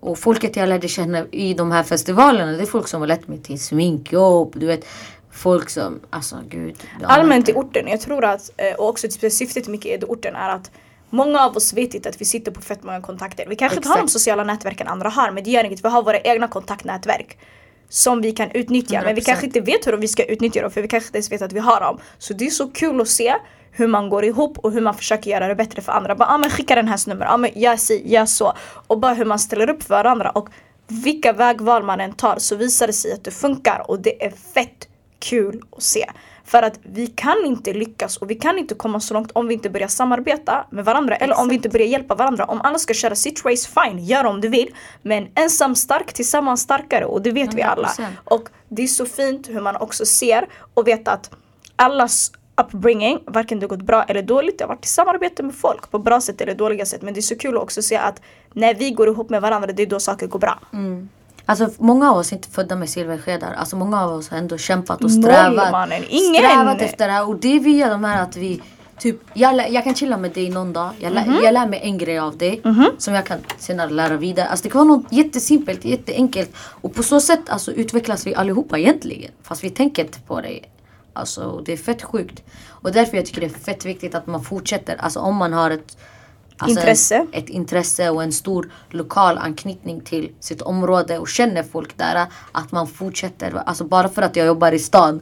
[0.00, 3.28] Och folket jag lärde känna i de här festivalerna, det är folk som har lett
[3.28, 4.52] mig till sminkjobb.
[4.56, 4.84] Du vet,
[5.32, 6.76] folk som, alltså gud.
[7.02, 10.70] Allmänt i orten, jag tror att, eh, och också syftet mycket i orten är att
[11.10, 13.46] Många av oss vet inte att vi sitter på fett många kontakter.
[13.48, 14.12] Vi kanske inte har de Exakt.
[14.12, 15.84] sociala nätverken andra har men det gör inget.
[15.84, 17.38] Vi har våra egna kontaktnätverk.
[17.88, 19.24] Som vi kan utnyttja men vi 100%.
[19.24, 21.52] kanske inte vet hur vi ska utnyttja dem för vi kanske inte ens vet att
[21.52, 21.98] vi har dem.
[22.18, 23.34] Så det är så kul att se
[23.70, 26.14] hur man går ihop och hur man försöker göra det bättre för andra.
[26.14, 28.52] Bara, ah, men skicka den här nummer, ah, men gör si, gör så.
[28.86, 30.48] Och bara hur man ställer upp för varandra och
[30.86, 34.30] vilka vägval man än tar så visar det sig att det funkar och det är
[34.54, 34.88] fett
[35.20, 36.10] kul att se.
[36.44, 39.54] För att vi kan inte lyckas och vi kan inte komma så långt om vi
[39.54, 42.44] inte börjar samarbeta med varandra eller om vi inte börjar hjälpa varandra.
[42.44, 44.74] Om alla ska köra sitt race, fine, gör om du vill.
[45.02, 47.88] Men ensam stark, tillsammans starkare och det vet vi alla.
[47.88, 48.06] 100%.
[48.24, 51.30] Och det är så fint hur man också ser och vet att
[51.76, 55.90] allas upbringing, varken det gått bra eller dåligt, det har varit i samarbete med folk
[55.90, 57.02] på bra sätt eller dåliga sätt.
[57.02, 59.72] Men det är så kul att också se att när vi går ihop med varandra,
[59.72, 60.58] det är då saker går bra.
[61.50, 63.52] Alltså många av oss är inte födda med silverskedar.
[63.52, 65.72] Alltså många av oss har ändå kämpat och Noll, strävat.
[65.72, 66.02] mannen.
[66.08, 66.42] Ingen.
[66.44, 67.28] Strävat efter det här.
[67.28, 68.62] Och det är via de här att vi
[68.98, 70.90] Typ, jag, jag kan chilla med dig någon dag.
[70.98, 72.62] Jag, lä- jag lär mig en grej av dig
[72.98, 74.46] som jag kan senare lära vidare.
[74.48, 76.50] Alltså det kan vara något jättesimpelt, jätteenkelt.
[76.56, 79.30] Och på så sätt alltså, utvecklas vi allihopa egentligen.
[79.42, 80.60] Fast vi tänker inte på det.
[81.12, 82.42] Alltså det är fett sjukt.
[82.68, 84.96] Och därför jag tycker det är fett viktigt att man fortsätter.
[85.00, 85.96] Alltså om man har ett
[86.62, 87.16] Alltså Intresse.
[87.32, 92.26] Ett, ett intresse och en stor lokal anknytning till sitt område och känner folk där.
[92.52, 93.62] Att man fortsätter.
[93.66, 95.20] Alltså bara för att jag jobbar i stan.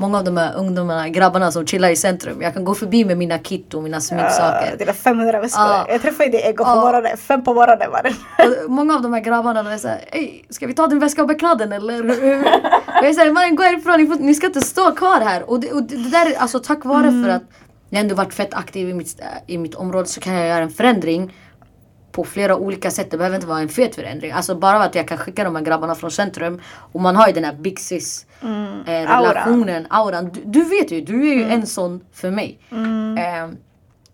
[0.00, 2.42] Många av de här ungdomarna, grabbarna som chillar i centrum.
[2.42, 4.72] Jag kan gå förbi med mina kit och mina sminksaker.
[4.72, 5.64] Uh, dina 500 väskor.
[5.64, 5.86] Ja.
[5.88, 6.80] Jag träffade dig igår på Ja.
[6.80, 8.68] morgonen, fem på morgonen var det.
[8.68, 11.28] Många av de här grabbarna de är såhär, Ey, ska vi ta din väska och
[11.28, 12.04] bekläden eller?
[12.10, 12.16] Och
[13.04, 15.50] jag är såhär, mannen gå härifrån, ni, får, ni ska inte stå kvar här.
[15.50, 17.42] Och det, och det där är alltså tack vare för att
[17.90, 20.70] jag ändå varit fett aktiv i mitt, i mitt område så kan jag göra en
[20.70, 21.32] förändring
[22.12, 23.10] på flera olika sätt.
[23.10, 24.32] Det behöver inte vara en fet förändring.
[24.32, 26.60] Alltså bara att jag kan skicka de här grabbarna från centrum
[26.92, 28.26] och man har ju den här big sis
[28.86, 30.30] eh, relationen, auran.
[30.32, 32.58] Du, du vet ju, du är ju en sån för mig.
[33.18, 33.50] Eh,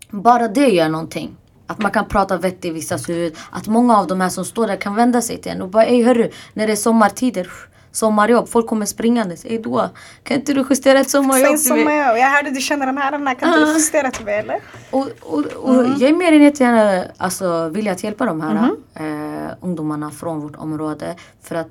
[0.09, 1.37] bara det gör någonting.
[1.67, 3.35] Att man kan prata vett i vissas huvud.
[3.51, 5.85] Att många av de här som står där kan vända sig till en och bara
[5.85, 7.47] ey hörru, när det är sommartider,
[7.95, 9.45] sommarjobb, folk kommer springandes.
[9.45, 9.89] Ey då,
[10.23, 11.97] kan inte du justera ett sommarjobb Sen till som mig?
[11.97, 13.55] jag, hörde du känner den här, den här, kan Ah.
[13.65, 14.59] du justera till mig eller?
[14.91, 19.51] Och, och, och jag är mer än jättegärna alltså, villig att hjälpa de här eh,
[19.61, 21.15] ungdomarna från vårt område.
[21.43, 21.69] För att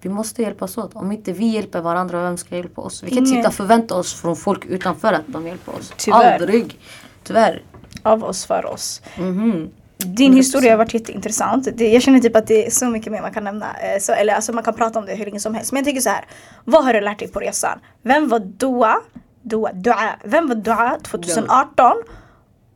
[0.00, 0.96] vi måste hjälpas åt.
[0.96, 3.02] Om inte vi hjälper varandra, vem ska hjälpa oss?
[3.02, 5.92] Vi kan inte sitta och förvänta oss från folk utanför att de hjälper oss.
[5.96, 6.32] Tyvärr.
[6.40, 6.78] Aldrig.
[7.24, 7.62] Tyvärr.
[8.02, 9.02] Av oss för oss.
[9.18, 9.70] Mhm.
[10.06, 11.68] Din historia har varit jätteintressant.
[11.76, 13.66] Det, jag känner typ att det är så mycket mer man kan nämna.
[13.80, 15.72] Eh, Så, eller alltså man kan prata om det hur länge som helst.
[15.72, 16.24] Men jag tycker så här.
[16.64, 17.78] Vad har du lärt dig på resan?
[18.02, 19.00] Vem var Dua?
[19.42, 19.96] Dua, Dua.
[20.24, 21.92] Vem var Dua 2018?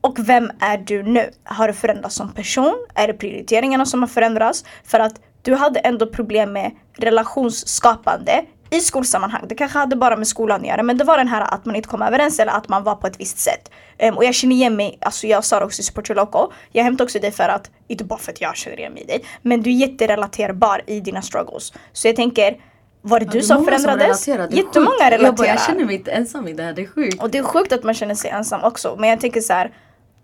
[0.01, 1.31] Och vem är du nu?
[1.45, 2.87] Har du förändrats som person?
[2.95, 4.65] Är det prioriteringarna som har förändrats?
[4.85, 8.45] För att du hade ändå problem med relationsskapande
[8.77, 9.45] i skolsammanhang.
[9.49, 11.77] Det kanske hade bara med skolan att göra men det var den här att man
[11.77, 13.71] inte kom överens eller att man var på ett visst sätt.
[13.99, 16.53] Ehm, och jag känner igen mig, alltså jag sa det också i Support Local.
[16.73, 19.07] Jag hämtar också dig för att, inte bara för att jag känner igen mig i
[19.07, 21.73] dig, men du är jätterelaterbar i dina struggles.
[21.93, 22.57] Så jag tänker,
[23.03, 24.29] var det du är som förändrades?
[24.29, 25.01] relaterar, är Jättemånga sjukt.
[25.01, 25.49] Jag, bara, relaterar.
[25.49, 27.23] jag känner mig inte ensam i det här, det är sjukt.
[27.23, 28.97] Och det är sjukt att man känner sig ensam också.
[28.99, 29.71] Men jag tänker så här.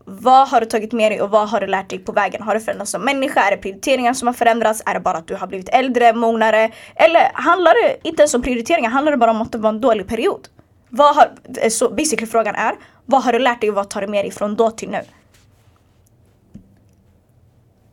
[0.04, 2.42] Vad har du tagit med dig och vad har du lärt dig på vägen?
[2.42, 3.40] Har du förändrats som människa?
[3.40, 4.82] Är det prioriteringar som har förändrats?
[4.86, 6.72] Är det bara att du har blivit äldre, mognare?
[6.94, 8.90] Eller handlar det inte ens om prioriteringar?
[8.90, 10.48] Handlar det bara om att det var en dålig period?
[10.88, 12.74] Vad har, eh, så basically frågan är,
[13.06, 15.00] vad har du lärt dig och vad tar du med dig från då till nu?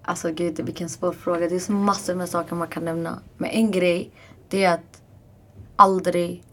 [0.03, 1.49] Alltså gud vilken svår fråga.
[1.49, 3.19] Det är så massor med saker man kan nämna.
[3.37, 4.11] Men en grej,
[4.49, 5.01] det är att
[5.75, 6.43] aldrig,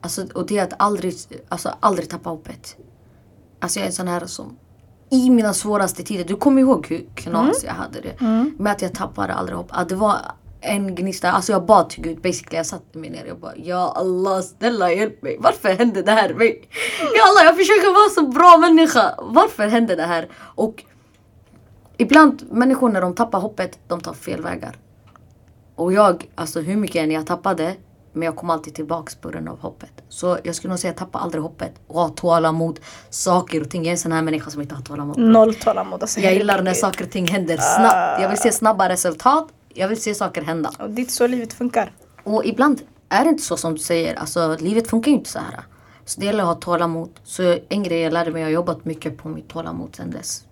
[0.00, 1.14] Alltså, och det är att aldrig,
[1.48, 2.76] alltså, aldrig tappa hoppet.
[3.60, 4.58] Alltså jag är en sån här som
[5.10, 8.20] i mina svåraste tider, du kommer ihåg hur knas jag hade det.
[8.58, 9.68] Med att jag tappade aldrig hopp.
[9.70, 10.16] Att det var
[10.60, 12.56] en gnista, alltså jag bad till Gud basically.
[12.56, 15.36] Jag satte mig ner och bara Ja Allah snälla hjälp mig.
[15.40, 16.68] Varför hände det här mig?
[17.00, 19.14] Ja Allah jag försöker vara så bra människa.
[19.18, 20.28] Varför hände det här?
[20.36, 20.84] Och
[21.96, 24.76] ibland människor när de tappar hoppet, de tar fel vägar.
[25.74, 27.74] Och jag, alltså hur mycket än jag tappade,
[28.18, 29.92] men jag kom alltid tillbaks på grund av hoppet.
[30.08, 32.80] Så jag skulle nog säga tappa aldrig hoppet och ha tålamod.
[33.10, 33.82] Saker och ting.
[33.82, 35.18] Jag är en sån här människa som inte har tålamod.
[35.18, 36.02] Noll tålamod.
[36.02, 38.22] Alltså, Jag gillar när saker och ting händer snabbt.
[38.22, 39.48] Jag vill se snabba resultat.
[39.74, 40.70] Jag vill se saker hända.
[40.78, 41.92] Och det är så livet funkar.
[42.24, 44.14] Och ibland är det inte så som du säger.
[44.14, 45.60] Alltså livet funkar ju inte så här.
[46.04, 47.10] Så det gäller att ha tålamod.
[47.24, 50.44] Så en grej jag lärde mig, jag har jobbat mycket på mitt tålamod sen dess.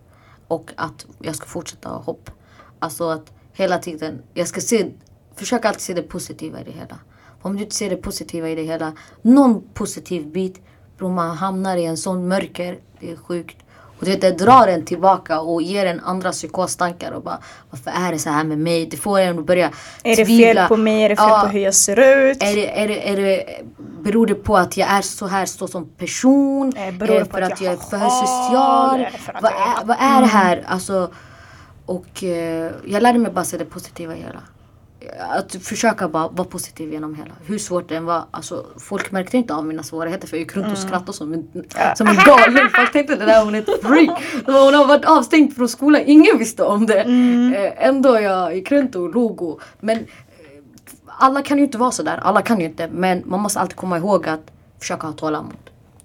[0.48, 2.30] Och att jag ska fortsätta ha hopp.
[2.78, 4.86] Alltså att hela tiden, jag ska se,
[5.34, 6.98] försöka alltid se det positiva i det hela.
[7.42, 10.60] Om du inte ser det positiva i det hela, någon positiv bit,
[10.98, 13.56] bror man hamnar i en sån mörker, det är sjukt.
[13.98, 17.38] Och det, det drar en tillbaka och ger en andra psykostankar och bara
[17.70, 18.86] Varför är det så här med mig?
[18.86, 19.70] Det får en att börja
[20.04, 20.60] Är det tvivla.
[20.62, 21.02] fel på mig?
[21.02, 21.40] Är det fel Ja.
[21.42, 21.98] på hur jag ser
[22.30, 22.42] ut?
[22.42, 23.44] Är det, är, det, är det,
[24.02, 26.72] beror det på att jag är så här så som person?
[26.76, 29.00] Eh, Är beror det det för på att att jag jag är för social?
[29.00, 30.64] Är det Vad är- är, vad är det här?
[30.66, 31.10] Alltså,
[31.86, 34.40] och eh, jag lärde mig bara se det positiva i hela.
[35.30, 37.30] Att försöka bara vara positiv genom hela.
[37.46, 38.24] Hur svårt det än var.
[38.30, 41.48] Alltså, folk märkte inte av mina svårigheter för jag gick runt och skrattade som en,
[41.96, 42.68] som en galning.
[42.76, 44.22] Folk tänkte det där hon är ett freak.
[44.46, 46.02] Hon har varit avstängd från skolan.
[46.06, 47.00] Ingen visste om det.
[47.00, 49.42] Eh, ändå jag gick runt och log.
[49.42, 50.06] Och, men
[51.06, 52.20] alla kan ju inte vara sådär.
[52.22, 52.88] Alla kan ju inte.
[52.88, 55.56] Men man måste alltid komma ihåg att försöka ha tålamod.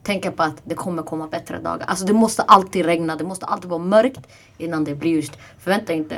[0.03, 1.85] Tänka på att det kommer komma bättre dagar.
[1.87, 3.15] Alltså det måste alltid regna.
[3.15, 4.19] Det måste alltid vara mörkt
[4.57, 5.37] innan det blir ljust.
[5.59, 6.15] Förvänta inte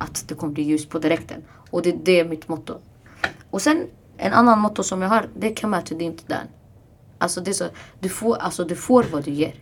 [0.00, 1.42] att det kommer bli ljust på direkten.
[1.70, 2.74] Och det, det är mitt motto.
[3.50, 3.86] Och sen
[4.16, 5.28] en annan motto som jag har.
[5.36, 6.46] Det är come out to the inte den.
[7.18, 7.64] Alltså det är så.
[8.00, 9.54] Du får, alltså du får vad du ger.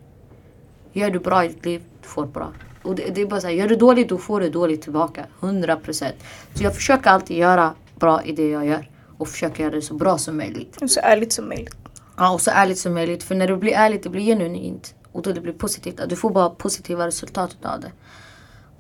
[0.93, 2.53] Gör du bra i ditt liv, du får bra.
[2.83, 5.27] Och det, det är bara så här, gör du dåligt, då får du dåligt tillbaka.
[5.41, 6.13] 100%.
[6.55, 8.91] Så jag försöker alltid göra bra i det jag gör.
[9.19, 10.79] Och försöker göra det så bra som möjligt.
[10.87, 11.77] Så ärligt som möjligt.
[12.17, 13.23] Ja, och så ärligt som möjligt.
[13.23, 14.95] För när det blir ärligt, det blir genuint.
[15.13, 16.01] Och då det blir positivt.
[16.09, 17.93] Du får bara positiva resultat av det.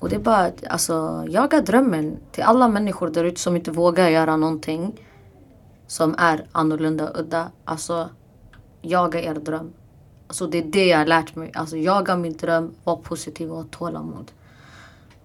[0.03, 2.17] Och det är bara att alltså, jaga drömmen.
[2.33, 5.01] Till alla människor där ute som inte vågar göra någonting
[5.87, 7.51] som är annorlunda och udda.
[7.65, 8.09] Alltså,
[8.81, 9.73] jaga er dröm.
[10.27, 11.51] Alltså det är det jag har lärt mig.
[11.55, 14.33] Alltså jaga min dröm, var positiv och ha tålamod.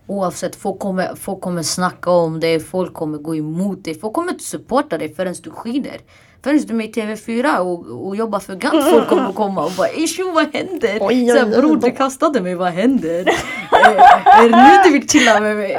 [0.07, 4.31] Oavsett, folk kommer, folk kommer snacka om dig, folk kommer gå emot dig, folk kommer
[4.31, 5.97] inte supporta dig förrän du skiner.
[6.43, 9.89] Förrän du med i TV4 och, och jobbar för Gant, folk kommer komma och bara
[9.89, 10.97] Isho vad händer?
[11.01, 13.25] Oj, oj, oj, bror du kastade mig, vad händer?
[13.71, 15.77] Eh, är det nu du vill chilla med mig?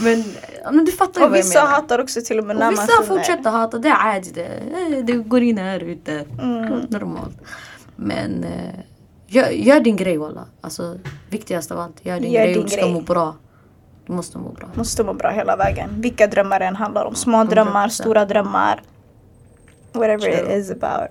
[0.00, 0.24] men,
[0.72, 1.74] men du fattar ju Och vad jag vissa menar.
[1.74, 4.44] hatar också till och med när Och man vissa fortsätter hata, det är adi det.
[4.98, 6.24] Eh, Det går in här ute.
[6.42, 6.80] Mm.
[6.88, 7.36] Normalt.
[7.96, 8.80] Men eh,
[9.26, 10.44] gör, gör din grej walla.
[10.60, 10.96] Alltså
[11.30, 11.96] viktigast av allt.
[12.06, 12.92] Gör din Gör grej din och du ska grej.
[12.94, 13.34] må bra.
[14.06, 14.68] Du måste må bra.
[14.74, 15.90] Måste må bra hela vägen.
[16.00, 17.14] Vilka drömmar det än handlar om.
[17.14, 17.90] Små drömmar, 100%.
[17.90, 18.82] stora drömmar.
[19.98, 20.56] Whatever True.
[20.56, 21.10] it is about.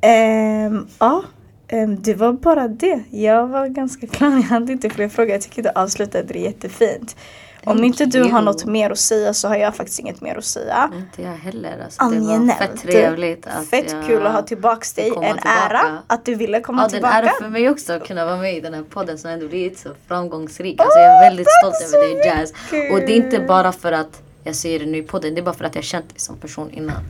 [0.00, 1.22] Ehm, ja,
[1.68, 3.02] ehm, det var bara det.
[3.10, 4.28] Jag var ganska klar.
[4.30, 5.30] Jag hade inte fler frågor.
[5.32, 7.16] Jag tycker du avslutade det jättefint.
[7.64, 8.40] Om Thank inte du har you.
[8.44, 10.90] något mer att säga så har jag faktiskt inget mer att säga.
[10.96, 11.84] Inte jag heller.
[11.84, 13.46] Alltså, det var fett trevligt.
[13.46, 15.08] Att Fett jag kul att ha tillbaks dig.
[15.16, 16.02] En ära tillbaka.
[16.06, 17.16] att du ville komma Ja, det är en tillbaka.
[17.16, 19.78] ära för mig också att kunna vara med i den här podden som ändå blivit
[19.78, 20.80] så framgångsrik.
[20.80, 22.52] Alltså jag är väldigt tack stolt över dig Jazz.
[22.92, 25.34] Och det är inte bara för att jag säger det nu i podden.
[25.34, 27.02] Det är bara för att jag känt dig som person innan.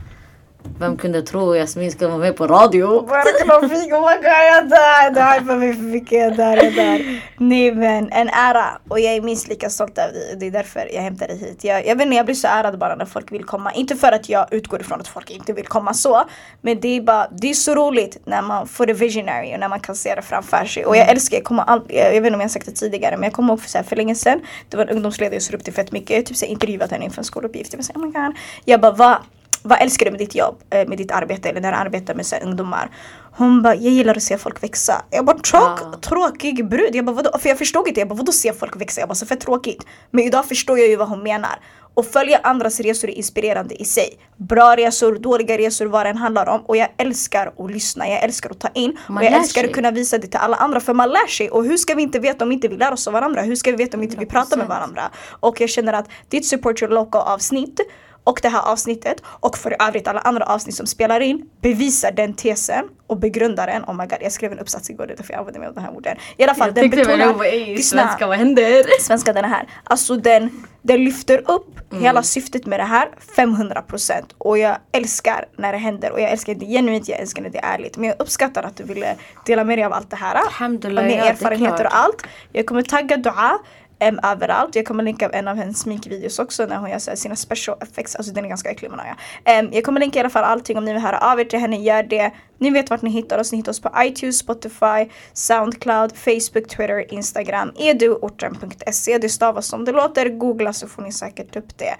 [0.79, 3.05] Vem kunde tro Jasmin skulle vara med på radio?
[3.05, 5.13] Verkligen oh my god jag dör!
[5.13, 7.21] Det hypar mig för mycket, jag dör, jag dör.
[7.37, 10.35] Nej men en ära och jag är minst lika stolt över dig.
[10.39, 11.63] Det är därför jag hämtar dig hit.
[11.63, 13.73] Jag, jag vet inte, jag blir så ärad bara när folk vill komma.
[13.73, 16.23] Inte för att jag utgår ifrån att folk inte vill komma så.
[16.61, 19.69] Men det är bara, det är så roligt när man får det visionary och när
[19.69, 20.85] man kan se det framför sig.
[20.85, 23.17] Och jag älskar, jag kommer aldrig, jag, jag vet inte om jag sagt det tidigare
[23.17, 24.41] men jag kommer ihåg för, så här, för länge sedan.
[24.69, 26.09] Det var en ungdomsledare jag såg upp till fett mycket.
[26.09, 27.73] Jag typ så här, intervjuat henne inför en skoluppgift.
[27.73, 28.35] Jag var så här, oh my god.
[28.65, 29.17] Jag bara vad
[29.63, 32.25] vad älskar du med ditt jobb, eh, med ditt arbete eller när du arbetar med
[32.25, 32.89] så ungdomar?
[33.35, 35.01] Hon bara, jag gillar att se folk växa.
[35.09, 35.99] Jag bara, tråk, Ja.
[36.01, 36.95] tråkig brud.
[36.95, 37.37] Jag bara, vadå?
[37.39, 38.99] För jag förstod inte, jag bara, vadå se folk växa?
[39.01, 39.83] Jag bara, så fett tråkigt.
[40.11, 41.59] Men idag förstår jag ju vad hon menar.
[41.95, 44.09] Och följa andras resor är inspirerande i sig.
[44.37, 46.61] Bra resor, dåliga resor, vad det än handlar om.
[46.65, 48.97] Och jag älskar att lyssna, jag älskar att ta in.
[49.07, 49.69] Man och jag älskar sig.
[49.69, 51.49] att kunna visa det till alla andra för man lär sig.
[51.49, 53.41] Och hur ska vi inte veta om inte vi lär oss av varandra?
[53.41, 54.69] Hur ska vi veta om inte vi pratar med 100%.
[54.69, 55.01] varandra?
[55.39, 57.79] Och jag känner att ditt support your local avsnitt
[58.23, 62.33] och det här avsnittet och för övrigt alla andra avsnitt som spelar in bevisar den
[62.33, 63.83] tesen och begrundar den.
[63.83, 65.75] Oh my god, jag skrev en uppsats igår, det är därför jag använder mig av
[65.75, 66.17] de här orden.
[66.37, 67.65] I alla fall, Jag den betonar...
[67.75, 68.01] Lyssna.
[68.01, 69.01] svenska, vad händer?
[69.01, 69.67] Svenska den är här.
[69.83, 72.03] Alltså den, den lyfter upp Mm.
[72.03, 76.55] hela syftet med det här 500% och jag älskar när det händer och jag älskar
[76.55, 77.97] det genuint, jag älskar när det är ärligt.
[77.97, 79.15] Men jag uppskattar att du ville
[79.45, 80.35] dela med dig av allt det här.
[80.35, 82.23] Alhamdulillah, det är erfarenheter och allt.
[82.51, 83.59] Jag kommer tagga Dua
[84.07, 84.75] em, överallt.
[84.75, 88.15] Jag kommer länka en av hennes sminkvideos också när hon gör här sina special effects.
[88.15, 89.15] Alltså den är ganska äcklig men ja.
[89.51, 91.59] Em, Jag kommer länka i alla fall allting om ni vill höra av er till
[91.59, 92.31] henne, gör det.
[92.57, 93.51] Ni vet vart ni hittar oss.
[93.51, 99.17] Ni hittar oss på iTunes, Spotify, Soundcloud, Facebook, Twitter, Instagram, eduorten.se.
[99.17, 100.29] Det stavas som det låter.
[100.29, 101.95] Googla så får ni säkert upp det.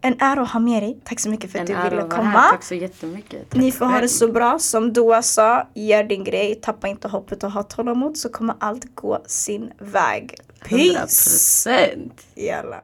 [0.00, 0.98] En ära att ha med dig.
[1.04, 2.22] Tack så mycket för att En du ville komma.
[2.22, 2.50] här.
[2.50, 3.50] Tack så jättemycket.
[3.50, 4.58] Tack Ni får ha det så bra.
[4.58, 6.54] Som Doa sa, gör din grej.
[6.54, 10.34] Tappa inte hoppet och ha tålamod så kommer allt gå sin väg.
[10.70, 11.24] 100 Peace!
[11.24, 12.24] procent.
[12.36, 12.82] Jalla.